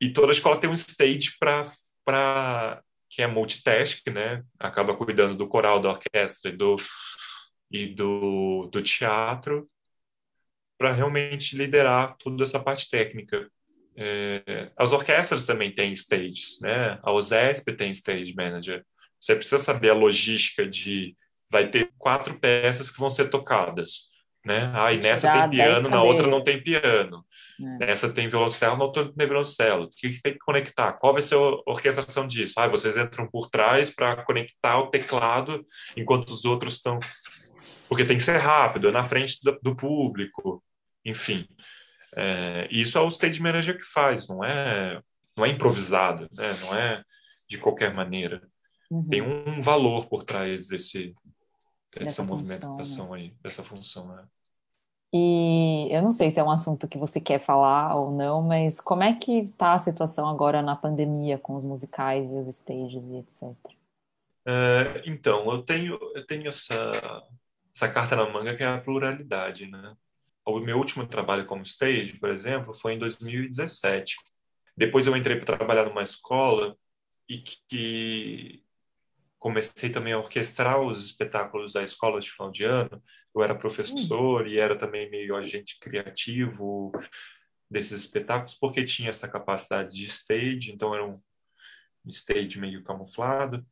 E 0.00 0.10
toda 0.12 0.32
escola 0.32 0.58
tem 0.58 0.70
um 0.70 0.74
stage 0.74 1.36
para 1.38 2.82
que 3.10 3.22
é 3.22 3.26
multitask, 3.26 4.06
né? 4.08 4.42
Acaba 4.58 4.96
cuidando 4.96 5.36
do 5.36 5.48
coral, 5.48 5.80
da 5.80 5.90
orquestra 5.90 6.50
e 6.50 6.56
do, 6.56 6.76
e 7.70 7.86
do, 7.86 8.68
do 8.72 8.80
teatro 8.80 9.68
para 10.78 10.92
realmente 10.92 11.56
liderar 11.56 12.16
toda 12.16 12.42
essa 12.42 12.58
parte 12.58 12.88
técnica. 12.88 13.50
É, 13.96 14.70
as 14.76 14.92
orquestras 14.92 15.46
também 15.46 15.72
têm 15.72 15.92
stages, 15.92 16.58
né? 16.60 16.98
A 17.02 17.12
USESP 17.12 17.72
tem 17.72 17.92
stage 17.92 18.34
manager. 18.34 18.84
Você 19.18 19.34
precisa 19.34 19.58
saber 19.58 19.90
a 19.90 19.94
logística 19.94 20.66
de 20.66 21.14
vai 21.50 21.68
ter 21.68 21.90
quatro 21.98 22.38
peças 22.38 22.90
que 22.90 22.98
vão 22.98 23.10
ser 23.10 23.28
tocadas, 23.28 24.08
né? 24.46 24.70
Ah, 24.74 24.92
e 24.92 24.98
nessa 24.98 25.30
tem 25.32 25.50
piano, 25.50 25.88
na 25.88 26.02
outra 26.02 26.26
não 26.26 26.42
tem 26.42 26.62
piano. 26.62 27.24
É. 27.60 27.86
Nessa 27.86 28.10
tem 28.10 28.28
violoncelo, 28.28 28.76
na 28.76 28.84
outra 28.84 29.12
tem 29.12 29.26
violoncelo. 29.26 29.84
O 29.84 29.88
que, 29.90 30.10
que 30.10 30.22
tem 30.22 30.32
que 30.32 30.38
conectar? 30.38 30.92
Qual 30.94 31.12
vai 31.12 31.20
ser 31.20 31.34
a 31.34 31.60
orquestração 31.66 32.26
disso? 32.26 32.54
Ah, 32.56 32.68
vocês 32.68 32.96
entram 32.96 33.28
por 33.28 33.50
trás 33.50 33.90
para 33.90 34.22
conectar 34.24 34.78
o 34.78 34.86
teclado 34.86 35.66
enquanto 35.96 36.30
os 36.30 36.44
outros 36.44 36.74
estão... 36.76 36.98
Porque 37.88 38.04
tem 38.04 38.16
que 38.16 38.22
ser 38.22 38.38
rápido, 38.38 38.88
é 38.88 38.92
na 38.92 39.04
frente 39.04 39.38
do, 39.42 39.58
do 39.60 39.76
público. 39.76 40.62
Enfim, 41.04 41.46
é, 42.16 42.68
isso 42.70 42.98
é 42.98 43.00
o 43.00 43.08
stage 43.08 43.40
manager 43.40 43.76
que 43.76 43.84
faz, 43.84 44.28
não 44.28 44.44
é, 44.44 45.00
não 45.36 45.44
é 45.44 45.48
improvisado, 45.48 46.28
né? 46.32 46.56
não 46.62 46.74
é 46.74 47.02
de 47.48 47.58
qualquer 47.58 47.94
maneira. 47.94 48.42
Uhum. 48.90 49.08
Tem 49.08 49.22
um 49.22 49.62
valor 49.62 50.06
por 50.08 50.24
trás 50.24 50.68
desse, 50.68 51.14
dessa, 51.92 52.04
dessa 52.04 52.24
movimentação 52.24 52.76
função, 52.76 53.10
né? 53.10 53.16
aí, 53.16 53.34
dessa 53.42 53.62
função. 53.62 54.08
Né? 54.08 54.24
E 55.12 55.88
eu 55.90 56.02
não 56.02 56.12
sei 56.12 56.30
se 56.30 56.38
é 56.38 56.44
um 56.44 56.50
assunto 56.50 56.86
que 56.86 56.98
você 56.98 57.20
quer 57.20 57.40
falar 57.40 57.94
ou 57.96 58.12
não, 58.12 58.42
mas 58.42 58.80
como 58.80 59.02
é 59.02 59.12
que 59.14 59.40
está 59.40 59.74
a 59.74 59.78
situação 59.78 60.28
agora 60.28 60.62
na 60.62 60.76
pandemia 60.76 61.38
com 61.38 61.56
os 61.56 61.64
musicais 61.64 62.30
e 62.30 62.34
os 62.34 62.46
stages 62.46 63.02
e 63.04 63.16
etc? 63.16 63.56
É, 64.46 65.02
então, 65.06 65.50
eu 65.50 65.62
tenho, 65.62 65.98
eu 66.14 66.26
tenho 66.26 66.48
essa, 66.48 67.24
essa 67.74 67.88
carta 67.88 68.16
na 68.16 68.28
manga 68.28 68.56
que 68.56 68.62
é 68.62 68.66
a 68.66 68.80
pluralidade, 68.80 69.66
né? 69.66 69.94
O 70.44 70.58
meu 70.60 70.78
último 70.78 71.06
trabalho 71.06 71.46
como 71.46 71.62
stage, 71.62 72.18
por 72.18 72.30
exemplo, 72.30 72.74
foi 72.74 72.94
em 72.94 72.98
2017. 72.98 74.16
Depois 74.76 75.06
eu 75.06 75.16
entrei 75.16 75.36
para 75.36 75.56
trabalhar 75.56 75.84
numa 75.84 76.02
escola 76.02 76.76
e 77.28 77.38
que 77.38 78.64
comecei 79.38 79.90
também 79.90 80.12
a 80.12 80.18
orquestrar 80.18 80.80
os 80.80 81.04
espetáculos 81.04 81.72
da 81.72 81.82
escola 81.82 82.20
de 82.20 82.30
final 82.30 82.50
de 82.50 82.64
ano. 82.64 83.02
Eu 83.34 83.42
era 83.42 83.54
professor 83.54 84.46
e 84.46 84.58
era 84.58 84.76
também 84.76 85.10
meio 85.10 85.36
agente 85.36 85.78
criativo 85.80 86.92
desses 87.70 88.04
espetáculos, 88.04 88.56
porque 88.56 88.84
tinha 88.84 89.10
essa 89.10 89.28
capacidade 89.28 89.96
de 89.96 90.04
stage, 90.04 90.72
então 90.72 90.94
era 90.94 91.06
um 91.06 91.16
stage 92.08 92.58
meio 92.58 92.82
camuflado. 92.82 93.64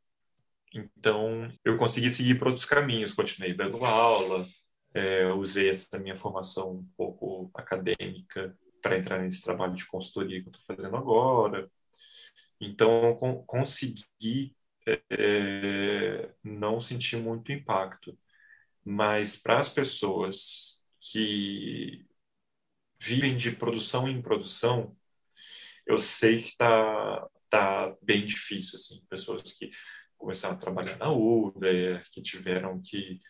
Então, 0.72 1.52
eu 1.64 1.76
consegui 1.76 2.10
seguir 2.10 2.38
para 2.38 2.48
outros 2.48 2.66
caminhos, 2.66 3.12
continuei 3.12 3.54
dando 3.54 3.84
aula, 3.84 4.46
é, 4.94 5.26
usei 5.32 5.70
essa 5.70 5.98
minha 5.98 6.16
formação 6.16 6.72
um 6.72 6.84
pouco 6.96 7.50
acadêmica 7.54 8.56
para 8.82 8.98
entrar 8.98 9.18
nesse 9.20 9.42
trabalho 9.42 9.74
de 9.74 9.86
consultoria 9.86 10.40
que 10.42 10.48
eu 10.48 10.52
estou 10.52 10.76
fazendo 10.76 10.96
agora. 10.96 11.70
Então, 12.60 13.16
con 13.16 13.44
consegui 13.44 14.56
é, 15.10 16.32
não 16.42 16.80
sentir 16.80 17.16
muito 17.16 17.52
impacto. 17.52 18.18
Mas 18.84 19.36
para 19.36 19.60
as 19.60 19.68
pessoas 19.68 20.82
que 21.00 22.06
vivem 23.00 23.36
de 23.36 23.52
produção 23.52 24.08
em 24.08 24.22
produção, 24.22 24.96
eu 25.86 25.98
sei 25.98 26.42
que 26.42 26.48
está 26.50 27.28
tá 27.50 27.94
bem 28.02 28.26
difícil. 28.26 28.76
Assim, 28.76 29.04
pessoas 29.08 29.42
que 29.42 29.70
começaram 30.16 30.56
a 30.56 30.58
trabalhar 30.58 30.96
na 30.98 31.10
Uber, 31.10 32.02
que 32.12 32.22
tiveram 32.22 32.80
que 32.82 33.20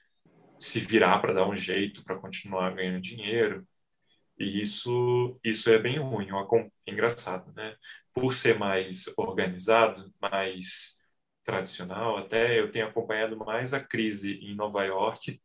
se 0.59 0.81
virar 0.81 1.21
para 1.21 1.33
dar 1.33 1.49
um 1.49 1.57
jeito 1.57 2.05
para 2.05 2.19
continuar 2.19 2.75
ganhando 2.75 3.01
dinheiro. 3.01 3.67
E 4.39 4.61
isso, 4.61 5.39
isso 5.45 5.71
é 5.71 5.79
bem 5.79 5.99
ruim, 5.99 6.29
é 6.87 6.93
engraçado, 6.93 7.53
né? 7.55 7.77
Por 8.15 8.35
ser 8.35 8.59
mais 8.59 9.07
organizado, 9.17 10.13
mais 10.21 10.97
tradicional, 11.45 12.19
até 12.19 12.59
eu 12.59 12.71
tenho 12.71 12.87
acompanhado 12.87 13.37
mais 13.37 13.75
a 13.75 13.81
crise 13.81 14.35
em 14.43 14.55
Nova 14.55 14.85
York 14.85 15.41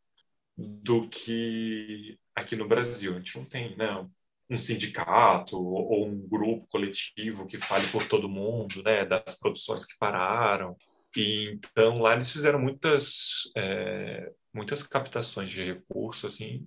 do 0.56 1.08
que 1.08 2.18
aqui 2.34 2.56
no 2.56 2.68
Brasil. 2.68 3.12
A 3.14 3.16
gente 3.18 3.38
não 3.38 3.44
tem, 3.46 3.76
né? 3.76 4.06
um 4.48 4.58
sindicato 4.58 5.56
ou 5.56 6.06
um 6.06 6.28
grupo 6.28 6.66
coletivo 6.68 7.46
que 7.46 7.58
fale 7.58 7.86
por 7.88 8.06
todo 8.06 8.28
mundo, 8.28 8.82
né, 8.82 9.04
das 9.04 9.38
produções 9.38 9.84
que 9.84 9.96
pararam. 9.98 10.76
E 11.16 11.50
então 11.52 12.00
lá 12.00 12.14
eles 12.14 12.30
fizeram 12.30 12.58
muitas 12.58 13.50
é, 13.56 14.30
muitas 14.54 14.82
captações 14.82 15.50
de 15.50 15.64
recursos 15.64 16.34
assim 16.34 16.66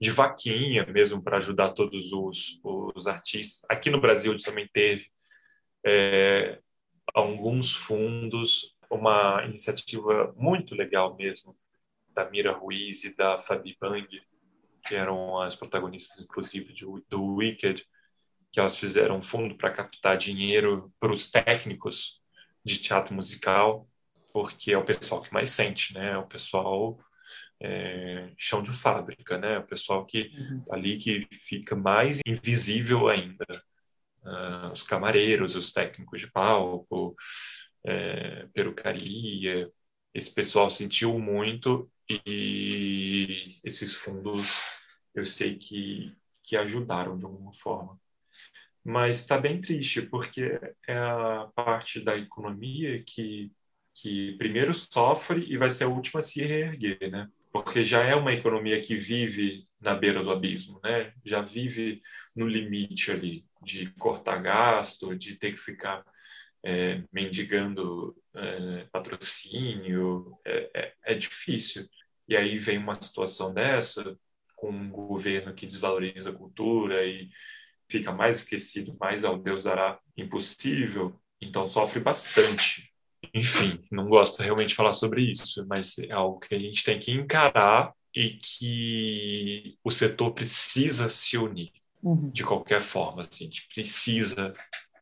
de 0.00 0.10
vaquinha 0.10 0.84
mesmo 0.86 1.22
para 1.22 1.38
ajudar 1.38 1.70
todos 1.70 2.12
os, 2.12 2.60
os 2.62 3.06
artistas. 3.06 3.64
Aqui 3.70 3.90
no 3.90 4.00
Brasil 4.00 4.32
a 4.32 4.36
gente 4.36 4.44
também 4.44 4.68
teve 4.72 5.06
é, 5.86 6.58
alguns 7.14 7.74
fundos, 7.74 8.74
uma 8.90 9.44
iniciativa 9.44 10.34
muito 10.36 10.74
legal 10.74 11.16
mesmo 11.16 11.56
da 12.14 12.28
Mira 12.28 12.52
Ruiz 12.52 13.04
e 13.04 13.16
da 13.16 13.38
Fabi 13.38 13.76
Bang, 13.80 14.06
que 14.86 14.94
eram 14.94 15.40
as 15.40 15.56
protagonistas, 15.56 16.20
inclusive, 16.20 16.72
do, 16.74 17.04
do 17.08 17.36
Wicked, 17.36 17.84
que 18.52 18.60
elas 18.60 18.76
fizeram 18.76 19.18
um 19.18 19.22
fundo 19.22 19.56
para 19.56 19.72
captar 19.72 20.16
dinheiro 20.16 20.92
para 21.00 21.12
os 21.12 21.30
técnicos 21.30 22.20
de 22.64 22.78
teatro 22.78 23.14
musical, 23.14 23.88
porque 24.34 24.72
é 24.72 24.78
o 24.78 24.84
pessoal 24.84 25.22
que 25.22 25.32
mais 25.32 25.52
sente, 25.52 25.94
né? 25.94 26.10
É 26.10 26.18
o 26.18 26.26
pessoal 26.26 26.98
é, 27.62 28.32
chão 28.36 28.64
de 28.64 28.72
fábrica, 28.72 29.38
né? 29.38 29.54
É 29.54 29.58
o 29.58 29.66
pessoal 29.66 30.04
que 30.04 30.32
uhum. 30.36 30.64
ali 30.72 30.98
que 30.98 31.28
fica 31.30 31.76
mais 31.76 32.20
invisível 32.26 33.08
ainda. 33.08 33.46
Uh, 34.24 34.72
os 34.72 34.82
camareiros, 34.82 35.54
os 35.54 35.72
técnicos 35.72 36.20
de 36.20 36.32
palco, 36.32 37.14
é, 37.86 38.46
perucaria, 38.52 39.70
esse 40.12 40.34
pessoal 40.34 40.68
sentiu 40.70 41.16
muito 41.18 41.88
e 42.10 43.60
esses 43.62 43.94
fundos 43.94 44.60
eu 45.14 45.24
sei 45.24 45.56
que, 45.56 46.12
que 46.42 46.56
ajudaram 46.56 47.16
de 47.16 47.24
alguma 47.24 47.52
forma. 47.52 48.00
Mas 48.82 49.20
está 49.20 49.38
bem 49.38 49.60
triste, 49.60 50.02
porque 50.02 50.58
é 50.88 50.96
a 50.96 51.48
parte 51.54 52.00
da 52.00 52.16
economia 52.16 53.02
que, 53.04 53.52
que 53.94 54.32
primeiro 54.38 54.74
sofre 54.74 55.46
e 55.48 55.56
vai 55.56 55.70
ser 55.70 55.84
a 55.84 55.88
última 55.88 56.20
a 56.20 56.22
se 56.22 56.44
reerguer, 56.44 57.10
né? 57.10 57.28
Porque 57.52 57.84
já 57.84 58.02
é 58.02 58.14
uma 58.16 58.32
economia 58.32 58.80
que 58.82 58.96
vive 58.96 59.64
na 59.80 59.94
beira 59.94 60.22
do 60.22 60.30
abismo, 60.30 60.80
né? 60.82 61.12
Já 61.24 61.40
vive 61.40 62.02
no 62.34 62.48
limite 62.48 63.12
ali 63.12 63.46
de 63.62 63.90
cortar 63.92 64.42
gasto, 64.42 65.16
de 65.16 65.36
ter 65.36 65.52
que 65.52 65.58
ficar 65.58 66.04
é, 66.64 67.02
mendigando 67.12 68.16
é, 68.34 68.86
patrocínio, 68.90 70.36
é, 70.44 70.70
é, 70.74 70.94
é, 71.04 71.14
difícil. 71.14 71.88
E 72.26 72.36
aí 72.36 72.58
vem 72.58 72.78
uma 72.78 73.00
situação 73.00 73.52
dessa, 73.52 74.18
com 74.56 74.70
um 74.70 74.90
governo 74.90 75.54
que 75.54 75.66
desvaloriza 75.66 76.30
a 76.30 76.34
cultura 76.34 77.06
e 77.06 77.28
fica 77.88 78.12
mais 78.12 78.40
esquecido, 78.40 78.96
mais 78.98 79.24
ao 79.24 79.38
Deus 79.38 79.62
dará 79.62 80.00
impossível, 80.16 81.20
então 81.40 81.68
sofre 81.68 82.00
bastante. 82.00 82.93
Enfim, 83.34 83.80
não 83.90 84.08
gosto 84.08 84.40
realmente 84.40 84.68
de 84.68 84.74
falar 84.76 84.92
sobre 84.92 85.22
isso, 85.22 85.66
mas 85.66 85.98
é 85.98 86.12
algo 86.12 86.38
que 86.38 86.54
a 86.54 86.58
gente 86.58 86.84
tem 86.84 87.00
que 87.00 87.10
encarar 87.10 87.92
e 88.14 88.38
que 88.40 89.76
o 89.82 89.90
setor 89.90 90.32
precisa 90.32 91.08
se 91.08 91.36
unir 91.36 91.72
uhum. 92.02 92.30
de 92.30 92.44
qualquer 92.44 92.80
forma. 92.80 93.22
Assim, 93.22 93.44
a 93.44 93.46
gente 93.48 93.66
precisa 93.74 94.54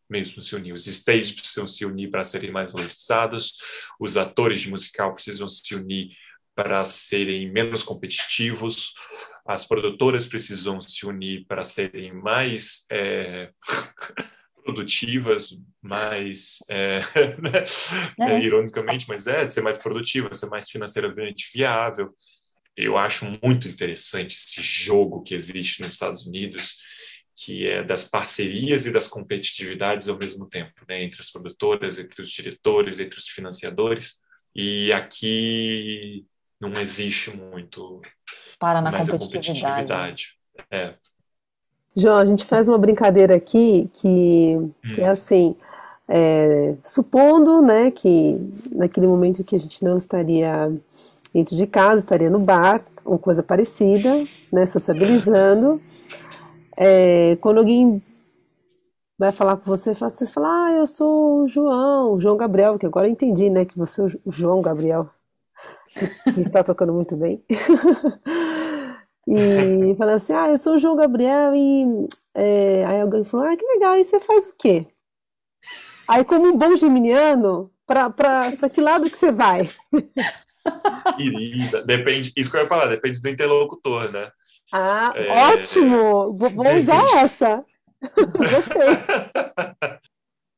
mesmo 0.08 0.40
se 0.40 0.54
unir. 0.56 0.72
Os 0.72 0.86
stages 0.86 1.32
precisam 1.32 1.66
se 1.66 1.84
unir 1.84 2.10
para 2.10 2.24
serem 2.24 2.50
mais 2.50 2.72
valorizados, 2.72 3.52
os 4.00 4.16
atores 4.16 4.62
de 4.62 4.70
musical 4.70 5.14
precisam 5.14 5.48
se 5.48 5.74
unir 5.74 6.16
para 6.54 6.84
serem 6.84 7.50
menos 7.50 7.82
competitivos, 7.82 8.92
as 9.46 9.66
produtoras 9.66 10.26
precisam 10.26 10.80
se 10.80 11.06
unir 11.06 11.46
para 11.46 11.64
serem 11.64 12.12
mais 12.12 12.86
é, 12.90 13.50
produtivas, 14.62 15.51
mais 15.81 16.59
é, 16.70 17.01
né? 18.18 18.37
é. 18.37 18.40
ironicamente, 18.40 19.07
mas 19.09 19.27
é 19.27 19.46
ser 19.46 19.61
mais 19.61 19.79
produtiva, 19.79 20.35
ser 20.35 20.46
mais 20.46 20.70
financeiramente 20.70 21.51
viável. 21.53 22.14
Eu 22.77 22.96
acho 22.96 23.27
muito 23.42 23.68
interessante 23.68 24.37
esse 24.37 24.62
jogo 24.62 25.22
que 25.22 25.35
existe 25.35 25.83
nos 25.83 25.92
Estados 25.92 26.27
Unidos 26.27 26.77
que 27.35 27.66
é 27.66 27.83
das 27.83 28.05
parcerias 28.05 28.87
e 28.87 28.92
das 28.92 29.09
competitividades 29.09 30.09
ao 30.09 30.18
mesmo 30.18 30.48
tempo, 30.48 30.72
né? 30.88 31.03
entre 31.03 31.20
as 31.20 31.31
produtoras, 31.31 31.98
entre 31.98 32.20
os 32.20 32.31
diretores, 32.31 33.01
entre 33.01 33.18
os 33.18 33.29
financiadores. 33.29 34.20
E 34.55 34.92
aqui 34.92 36.27
não 36.61 36.72
existe 36.81 37.31
muito 37.31 38.01
para 38.59 38.81
na 38.81 38.90
competitividade. 38.92 39.88
competitividade. 39.88 40.38
É. 40.70 40.94
João, 41.94 42.16
a 42.16 42.26
gente 42.26 42.44
faz 42.44 42.68
uma 42.68 42.78
brincadeira 42.78 43.35
aqui 43.35 43.90
que, 43.92 44.57
hum. 44.57 44.72
que 44.94 45.00
é 45.00 45.09
hum. 45.09 45.12
assim, 45.12 45.57
é, 46.09 46.74
supondo 46.85 47.62
né, 47.62 47.90
que 47.90 48.38
naquele 48.72 49.07
momento 49.07 49.44
que 49.44 49.55
a 49.55 49.59
gente 49.59 49.83
não 49.85 49.96
estaria 49.96 50.70
dentro 51.33 51.57
de 51.57 51.66
casa, 51.66 52.00
estaria 52.00 52.28
no 52.28 52.40
bar, 52.40 52.85
ou 53.05 53.18
coisa 53.18 53.42
parecida, 53.42 54.24
né, 54.52 54.66
sociabilizando. 54.66 55.81
É, 56.76 57.37
quando 57.40 57.59
alguém 57.59 58.02
vai 59.18 59.33
falar 59.33 59.57
com 59.57 59.64
você, 59.64 59.94
você 59.94 60.26
fala, 60.26 60.66
ah, 60.66 60.72
eu 60.72 60.87
sou 60.87 61.44
o 61.44 61.48
João, 61.48 62.14
o 62.14 62.20
João 62.20 62.37
Gabriel, 62.37 62.78
que 62.78 62.87
agora 62.87 63.07
eu 63.07 63.12
entendi, 63.12 63.48
né, 63.48 63.64
que 63.64 63.78
você 63.78 64.02
é 64.02 64.05
o 64.05 64.33
João 64.33 64.61
Gabriel, 64.61 65.09
que 66.35 66.40
está 66.40 66.62
tocando 66.62 66.92
muito 66.92 67.16
bem. 67.16 67.42
e 69.26 69.94
fala 69.98 70.14
assim, 70.14 70.32
ah, 70.32 70.48
eu 70.48 70.58
sou 70.58 70.74
o 70.74 70.78
João 70.78 70.96
Gabriel 70.96 71.54
e 71.54 72.06
é, 72.35 72.85
aí 72.87 73.00
alguém 73.00 73.24
falou, 73.24 73.46
ah, 73.46 73.56
que 73.56 73.64
legal, 73.66 73.96
e 73.96 74.04
você 74.04 74.20
faz 74.20 74.46
o 74.46 74.54
quê? 74.58 74.87
Aí, 76.08 76.24
como 76.24 76.48
um 76.48 76.56
bom 76.56 76.74
geminiano, 76.76 77.70
para 77.87 78.68
que 78.72 78.80
lado 78.80 79.08
que 79.08 79.16
você 79.16 79.30
vai? 79.30 79.70
Querida, 81.16 81.82
depende, 81.82 82.32
isso 82.37 82.50
que 82.50 82.56
eu 82.56 82.62
ia 82.62 82.68
falar, 82.68 82.87
depende 82.87 83.20
do 83.20 83.28
interlocutor, 83.28 84.11
né? 84.12 84.30
Ah, 84.72 85.12
é... 85.14 85.54
ótimo! 85.54 86.32
Vou, 86.32 86.50
vou 86.50 86.74
usar 86.74 87.04
essa. 87.18 87.64
Gostei. 88.02 90.00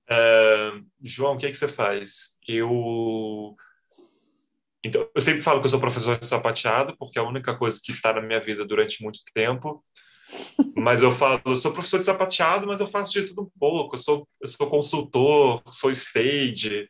É, 0.08 0.72
João, 1.02 1.34
o 1.34 1.38
que, 1.38 1.46
é 1.46 1.50
que 1.50 1.56
você 1.56 1.68
faz? 1.68 2.38
Eu. 2.46 3.54
Então, 4.84 5.08
eu 5.14 5.20
sempre 5.20 5.40
falo 5.40 5.60
que 5.60 5.66
eu 5.66 5.70
sou 5.70 5.80
professor 5.80 6.18
de 6.18 6.26
sapateado, 6.26 6.96
porque 6.98 7.18
é 7.18 7.22
a 7.22 7.26
única 7.26 7.56
coisa 7.56 7.80
que 7.82 7.92
está 7.92 8.12
na 8.12 8.20
minha 8.20 8.40
vida 8.40 8.64
durante 8.64 9.02
muito 9.02 9.20
tempo. 9.32 9.82
Mas 10.76 11.02
eu 11.02 11.10
falo, 11.10 11.40
eu 11.46 11.56
sou 11.56 11.72
professor 11.72 11.98
de 11.98 12.04
sapateado, 12.04 12.66
mas 12.66 12.80
eu 12.80 12.86
faço 12.86 13.12
de 13.12 13.24
tudo 13.24 13.42
um 13.42 13.50
pouco. 13.58 13.94
Eu 13.94 13.98
sou, 13.98 14.28
eu 14.40 14.48
sou 14.48 14.66
consultor, 14.68 15.62
sou 15.68 15.90
stage, 15.90 16.86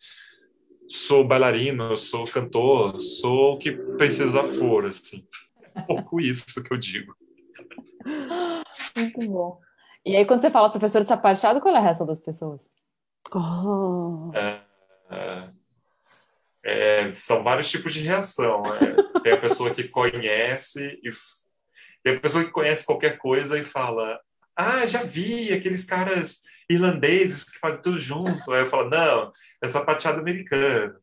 sou 0.89 1.25
bailarino, 1.25 1.97
sou 1.97 2.25
cantor, 2.25 3.01
sou 3.01 3.55
o 3.55 3.59
que 3.59 3.73
precisar 3.97 4.45
for, 4.45 4.87
assim 4.87 5.25
um 5.77 5.83
pouco 5.83 6.21
isso 6.21 6.63
que 6.63 6.73
eu 6.73 6.79
digo. 6.79 7.15
Muito 8.97 9.29
bom. 9.29 9.61
E 10.05 10.17
aí, 10.17 10.25
quando 10.25 10.41
você 10.41 10.51
fala 10.51 10.71
professor 10.71 11.01
de 11.01 11.09
sapateado, 11.09 11.61
qual 11.61 11.75
é 11.75 11.79
a 11.79 11.81
reação 11.81 12.07
das 12.07 12.19
pessoas? 12.19 12.61
Oh. 13.35 14.31
É, 14.35 14.61
é, 15.11 15.51
é, 16.65 17.13
são 17.13 17.43
vários 17.43 17.71
tipos 17.71 17.93
de 17.93 18.01
reação. 18.01 18.63
Né? 18.63 18.97
Tem 19.23 19.33
a 19.33 19.41
pessoa 19.41 19.75
que 19.75 19.85
conhece 19.89 20.99
e 21.03 21.11
tem 22.03 22.17
a 22.17 22.21
pessoa 22.21 22.45
que 22.45 22.51
conhece 22.51 22.85
qualquer 22.85 23.17
coisa 23.17 23.59
e 23.59 23.65
fala: 23.65 24.21
Ah, 24.55 24.85
já 24.85 25.03
vi 25.03 25.53
aqueles 25.53 25.85
caras 25.85 26.43
irlandeses 26.69 27.45
que 27.45 27.59
fazem 27.59 27.81
tudo 27.81 27.99
junto. 27.99 28.53
Aí 28.53 28.61
eu 28.61 28.69
falo: 28.69 28.91
Não, 28.91 29.33
é 29.63 29.69
sapateado 29.69 30.21
americano 30.21 30.95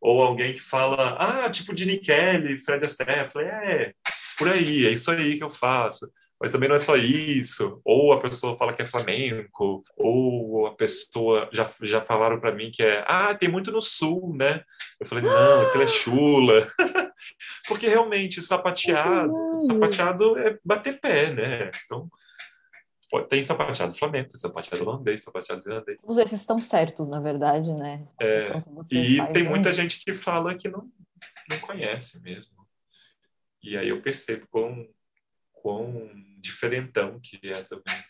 ou 0.00 0.22
alguém 0.22 0.54
que 0.54 0.60
fala, 0.60 1.16
ah, 1.18 1.50
tipo 1.50 1.74
Dini 1.74 1.98
Kelly, 1.98 2.58
Fred 2.58 2.84
Astaire, 2.84 3.26
eu 3.26 3.30
falei, 3.30 3.48
é, 3.48 3.94
por 4.38 4.48
aí, 4.48 4.86
é 4.86 4.92
isso 4.92 5.10
aí 5.10 5.36
que 5.36 5.44
eu 5.44 5.50
faço. 5.50 6.10
Mas 6.40 6.52
também 6.52 6.68
não 6.68 6.76
é 6.76 6.78
só 6.78 6.96
isso. 6.96 7.82
Ou 7.84 8.14
a 8.14 8.20
pessoa 8.20 8.56
fala 8.56 8.72
que 8.72 8.80
é 8.80 8.86
flamenco, 8.86 9.84
ou 9.94 10.66
a 10.66 10.74
pessoa 10.74 11.50
já, 11.52 11.70
já 11.82 12.00
falaram 12.00 12.40
para 12.40 12.52
mim 12.52 12.70
que 12.70 12.82
é, 12.82 13.04
ah, 13.06 13.34
tem 13.34 13.48
muito 13.48 13.70
no 13.70 13.82
sul, 13.82 14.34
né? 14.34 14.64
Eu 14.98 15.06
falei, 15.06 15.22
não, 15.22 15.62
aquilo 15.66 15.82
é 15.82 15.86
chula. 15.86 16.72
Porque 17.68 17.86
realmente, 17.86 18.42
sapateado, 18.42 19.34
sapateado 19.60 20.38
é 20.38 20.58
bater 20.64 20.98
pé, 20.98 21.30
né? 21.30 21.70
Então, 21.84 22.10
tem 23.28 23.42
sapateado 23.42 23.94
Flamengo, 23.94 24.28
tem 24.28 24.38
sapateado 24.38 24.88
holandês, 24.88 25.22
sapateado 25.22 25.62
irlandês. 25.66 26.00
Todos 26.00 26.16
esses 26.16 26.40
estão 26.40 26.60
certos, 26.60 27.08
na 27.08 27.20
verdade, 27.20 27.72
né? 27.74 28.06
É, 28.18 28.62
e 28.90 29.20
tem 29.32 29.42
muita 29.42 29.72
gente 29.72 30.02
que 30.02 30.14
fala 30.14 30.54
que 30.54 30.68
não, 30.68 30.88
não 31.50 31.58
conhece 31.58 32.18
mesmo. 32.20 32.52
E 33.62 33.76
aí 33.76 33.88
eu 33.88 34.00
percebo 34.00 34.46
quão, 34.50 34.86
quão 35.62 36.10
diferentão 36.38 37.20
que 37.20 37.38
é 37.44 37.62
também. 37.62 38.04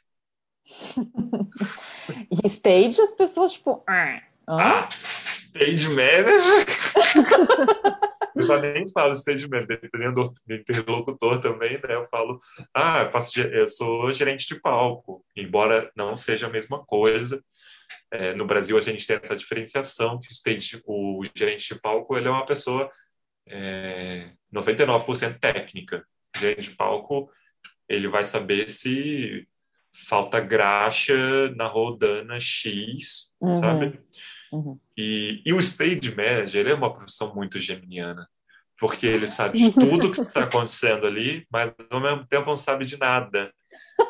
e 2.31 2.47
stage, 2.47 3.01
as 3.01 3.13
pessoas, 3.13 3.53
tipo. 3.53 3.83
Ah, 3.89 4.23
ah 4.47 4.89
stage 5.21 5.89
manager? 5.89 6.67
eu 8.37 8.43
só 8.43 8.61
nem 8.61 8.89
falo 8.89 9.13
stage 9.13 9.49
manager, 9.49 9.81
dependendo 9.81 10.33
do 10.47 10.55
interlocutor 10.55 11.41
também, 11.41 11.75
né? 11.75 11.95
Eu 11.95 12.07
falo, 12.09 12.41
ah, 12.75 13.03
eu, 13.03 13.11
faço, 13.11 13.41
eu 13.41 13.67
sou 13.67 14.13
gerente 14.13 14.47
de 14.47 14.61
palco, 14.61 15.25
embora 15.37 15.91
não 15.97 16.15
seja 16.17 16.47
a 16.47 16.51
mesma 16.51 16.85
coisa. 16.85 17.43
É, 18.11 18.35
no 18.35 18.47
Brasil 18.47 18.77
a 18.77 18.81
gente 18.81 19.07
tem 19.07 19.17
essa 19.17 19.37
diferenciação 19.37 20.21
que 20.21 20.29
o, 20.29 20.33
stage, 20.33 20.83
o 20.85 21.23
gerente 21.35 21.75
de 21.75 21.81
palco 21.81 22.17
ele 22.17 22.29
é 22.29 22.31
uma 22.31 22.47
pessoa 22.47 22.91
é, 23.47 24.31
99% 24.53 25.39
técnica. 25.39 26.05
O 26.37 26.39
gerente 26.39 26.71
de 26.71 26.77
palco 26.77 27.31
ele 27.91 28.07
vai 28.07 28.25
saber 28.25 28.71
se 28.71 29.47
falta 29.93 30.39
graxa 30.39 31.51
na 31.57 31.67
rodana 31.67 32.39
X, 32.39 33.35
uhum. 33.41 33.57
sabe? 33.57 34.01
Uhum. 34.53 34.79
E, 34.97 35.43
e 35.45 35.53
o 35.53 35.59
stage 35.59 36.15
manager 36.15 36.69
é 36.69 36.75
uma 36.75 36.93
profissão 36.93 37.35
muito 37.35 37.59
geminiana, 37.59 38.29
porque 38.79 39.07
ele 39.07 39.27
sabe 39.27 39.59
de 39.71 39.73
tudo 39.73 40.13
que 40.13 40.21
está 40.21 40.45
acontecendo 40.45 41.05
ali, 41.05 41.45
mas 41.51 41.73
ao 41.91 42.01
mesmo 42.01 42.25
tempo 42.27 42.47
não 42.47 42.57
sabe 42.57 42.85
de 42.85 42.97
nada. 42.97 43.53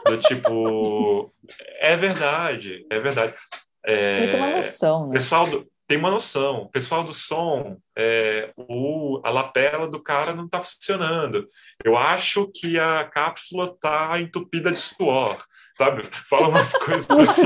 Do 0.07 0.19
tipo, 0.19 1.33
é 1.81 1.97
verdade, 1.97 2.87
é 2.91 3.01
verdade. 3.01 3.35
É, 3.83 4.27
tem 4.29 4.41
uma 4.41 4.57
noção, 4.57 5.07
né? 5.07 5.15
Pessoal 5.15 5.47
do, 5.47 5.70
tem 5.91 5.99
uma 5.99 6.13
noção. 6.13 6.63
O 6.63 6.69
pessoal 6.69 7.03
do 7.03 7.13
som, 7.13 7.77
é, 7.99 8.53
o, 8.57 9.21
a 9.25 9.31
lapela 9.31 9.91
do 9.91 10.01
cara 10.01 10.33
não 10.33 10.45
está 10.45 10.61
funcionando. 10.61 11.49
Eu 11.85 11.97
acho 11.97 12.49
que 12.55 12.79
a 12.79 13.03
cápsula 13.07 13.65
está 13.65 14.21
entupida 14.21 14.71
de 14.71 14.79
suor, 14.79 15.45
sabe? 15.75 16.09
Fala 16.31 16.47
umas 16.47 16.73
coisas 16.75 17.11
assim. 17.11 17.43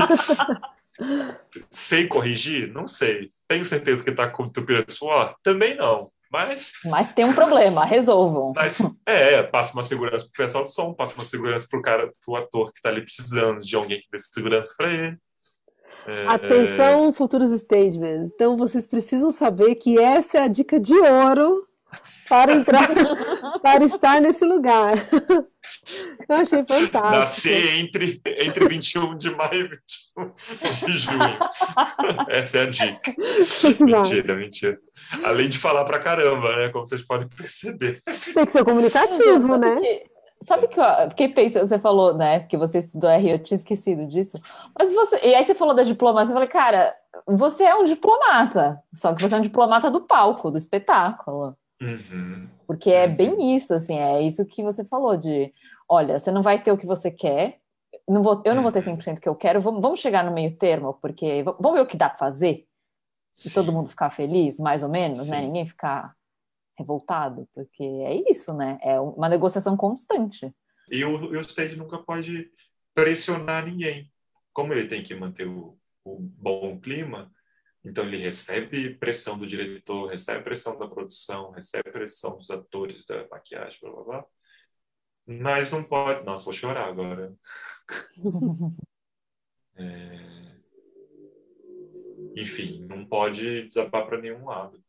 sei 1.71 2.05
corrigir? 2.05 2.71
Não 2.71 2.87
sei. 2.87 3.29
Tenho 3.47 3.65
certeza 3.65 4.03
que 4.03 4.11
está 4.11 4.31
entupida 4.39 4.85
de 4.85 4.93
suor? 4.93 5.35
Também 5.41 5.75
não. 5.75 6.11
Mas, 6.31 6.73
mas 6.85 7.13
tem 7.13 7.25
um 7.25 7.33
problema, 7.33 7.83
resolvam. 7.83 8.53
Mas, 8.55 8.77
é, 9.07 9.41
passa 9.41 9.73
uma 9.73 9.83
segurança 9.83 10.25
para 10.25 10.43
o 10.43 10.45
pessoal 10.45 10.63
do 10.65 10.69
som, 10.69 10.93
passa 10.93 11.15
uma 11.15 11.25
segurança 11.25 11.65
para 11.67 11.79
o 11.79 11.81
cara, 11.81 12.13
para 12.23 12.31
o 12.31 12.35
ator 12.35 12.71
que 12.71 12.77
está 12.77 12.89
ali 12.89 13.01
precisando 13.01 13.63
de 13.63 13.75
alguém 13.75 13.99
que 13.99 14.07
dê 14.11 14.19
segurança 14.19 14.71
para 14.77 14.93
ele. 14.93 15.17
É... 16.07 16.27
Atenção, 16.27 17.11
futuros 17.11 17.51
stagemen. 17.51 18.31
Então 18.33 18.55
vocês 18.57 18.87
precisam 18.87 19.31
saber 19.31 19.75
que 19.75 19.99
essa 19.99 20.37
é 20.39 20.41
a 20.41 20.47
dica 20.47 20.79
de 20.79 20.93
ouro 20.93 21.67
para 22.27 22.53
entrar, 22.53 22.89
para 23.61 23.83
estar 23.83 24.21
nesse 24.21 24.43
lugar. 24.43 24.93
Eu 26.27 26.35
achei 26.35 26.65
fantástico. 26.65 26.99
Nascer 26.99 27.75
entre, 27.75 28.21
entre 28.25 28.67
21 28.67 29.15
de 29.17 29.29
maio 29.31 29.65
e 29.65 29.67
21 29.67 30.85
de 30.87 30.97
junho. 30.97 31.39
Essa 32.29 32.59
é 32.59 32.61
a 32.63 32.65
dica. 32.67 33.15
Mentira, 33.79 34.35
mentira. 34.35 34.79
Além 35.23 35.49
de 35.49 35.57
falar 35.57 35.85
pra 35.85 35.99
caramba, 35.99 36.55
né? 36.55 36.69
Como 36.69 36.85
vocês 36.85 37.01
podem 37.01 37.27
perceber. 37.27 38.01
Tem 38.33 38.45
que 38.45 38.51
ser 38.51 38.63
comunicativo, 38.63 39.57
né? 39.57 39.75
Sabe 40.47 40.67
que 40.67 40.79
eu 40.79 41.09
fiquei 41.09 41.29
pensando, 41.29 41.67
você 41.67 41.79
falou, 41.79 42.13
né, 42.13 42.41
que 42.41 42.55
você 42.55 42.77
estudou 42.77 43.09
R, 43.09 43.31
eu 43.31 43.39
tinha 43.39 43.55
esquecido 43.55 44.05
disso. 44.05 44.39
Mas 44.77 44.93
você, 44.93 45.19
e 45.23 45.33
aí 45.33 45.43
você 45.43 45.55
falou 45.55 45.73
da 45.73 45.83
diplomacia, 45.83 46.31
eu 46.31 46.35
falei, 46.35 46.47
cara, 46.47 46.95
você 47.25 47.63
é 47.63 47.75
um 47.75 47.83
diplomata, 47.83 48.81
só 48.93 49.13
que 49.13 49.21
você 49.21 49.35
é 49.35 49.37
um 49.39 49.41
diplomata 49.41 49.89
do 49.89 50.01
palco, 50.01 50.51
do 50.51 50.57
espetáculo. 50.57 51.57
Uhum. 51.81 52.47
Porque 52.67 52.91
é 52.91 53.07
uhum. 53.07 53.15
bem 53.15 53.55
isso, 53.55 53.73
assim, 53.73 53.97
é 53.97 54.21
isso 54.21 54.45
que 54.45 54.63
você 54.63 54.85
falou 54.85 55.17
de, 55.17 55.51
olha, 55.89 56.19
você 56.19 56.31
não 56.31 56.41
vai 56.41 56.61
ter 56.61 56.71
o 56.71 56.77
que 56.77 56.85
você 56.85 57.09
quer, 57.09 57.59
não 58.07 58.21
vou, 58.21 58.41
eu 58.45 58.53
não 58.53 58.61
vou 58.61 58.71
ter 58.71 58.83
100% 58.83 59.07
uhum. 59.07 59.13
o 59.15 59.21
que 59.21 59.29
eu 59.29 59.35
quero, 59.35 59.59
vamos, 59.59 59.81
vamos 59.81 59.99
chegar 59.99 60.23
no 60.23 60.31
meio 60.31 60.55
termo, 60.55 60.93
porque 61.01 61.43
vamos 61.43 61.73
ver 61.73 61.81
o 61.81 61.87
que 61.87 61.97
dá 61.97 62.09
pra 62.09 62.19
fazer, 62.19 62.67
Sim. 63.33 63.49
e 63.49 63.53
todo 63.53 63.73
mundo 63.73 63.89
ficar 63.89 64.11
feliz, 64.11 64.59
mais 64.59 64.83
ou 64.83 64.89
menos, 64.89 65.17
né? 65.17 65.23
Sim. 65.23 65.31
né, 65.31 65.41
ninguém 65.41 65.65
ficar 65.65 66.15
revoltado, 66.77 67.47
porque 67.53 67.83
é 67.83 68.15
isso, 68.29 68.53
né? 68.53 68.77
É 68.81 68.99
uma 68.99 69.29
negociação 69.29 69.75
constante. 69.77 70.53
E 70.89 71.03
o, 71.03 71.31
o 71.31 71.41
stage 71.41 71.75
nunca 71.75 71.97
pode 71.97 72.51
pressionar 72.93 73.65
ninguém. 73.65 74.11
Como 74.53 74.73
ele 74.73 74.87
tem 74.87 75.03
que 75.03 75.15
manter 75.15 75.47
o, 75.47 75.77
o 76.03 76.19
bom 76.19 76.79
clima, 76.79 77.31
então 77.83 78.05
ele 78.05 78.17
recebe 78.17 78.95
pressão 78.95 79.37
do 79.37 79.45
diretor, 79.45 80.07
recebe 80.07 80.43
pressão 80.43 80.77
da 80.77 80.87
produção, 80.87 81.51
recebe 81.51 81.91
pressão 81.91 82.37
dos 82.37 82.49
atores, 82.49 83.05
da 83.05 83.27
maquiagem, 83.27 83.79
blá 83.81 83.91
blá 83.91 84.03
blá. 84.03 84.25
Mas 85.27 85.71
não 85.71 85.83
pode. 85.83 86.23
Nossa, 86.23 86.43
vou 86.43 86.53
chorar 86.53 86.87
agora. 86.87 87.33
é... 89.75 90.55
Enfim, 92.35 92.85
não 92.85 93.05
pode 93.05 93.63
desabar 93.67 94.05
para 94.05 94.19
nenhum 94.19 94.45
lado. 94.45 94.83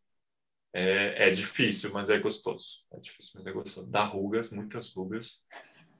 É, 0.79 1.29
é 1.29 1.31
difícil, 1.31 1.91
mas 1.91 2.11
é 2.11 2.19
gostoso. 2.19 2.85
É 2.93 3.01
difícil, 3.01 3.33
mas 3.37 3.47
é 3.47 3.51
gostoso. 3.51 3.87
Dá 3.87 4.05
rugas, 4.05 4.53
muitas 4.53 4.93
rugas, 4.93 5.43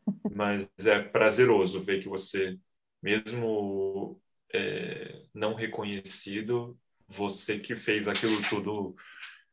mas 0.31 0.71
é 0.85 1.01
prazeroso 1.01 1.81
ver 1.81 2.03
que 2.03 2.11
você, 2.11 2.59
mesmo 3.03 4.21
é, 4.53 5.23
não 5.33 5.55
reconhecido, 5.55 6.79
você 7.09 7.59
que 7.59 7.75
fez 7.75 8.07
aquilo 8.07 8.37
tudo 8.51 8.95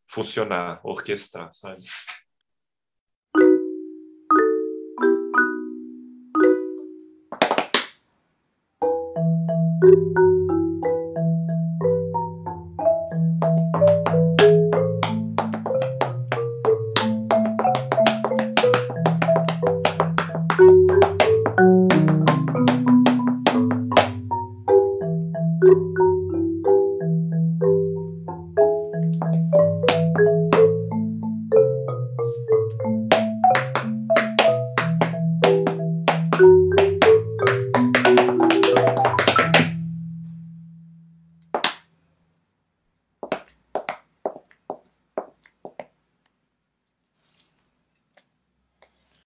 funcionar, 0.05 0.81
orquestrar, 0.83 1.53
sabe? 1.53 1.83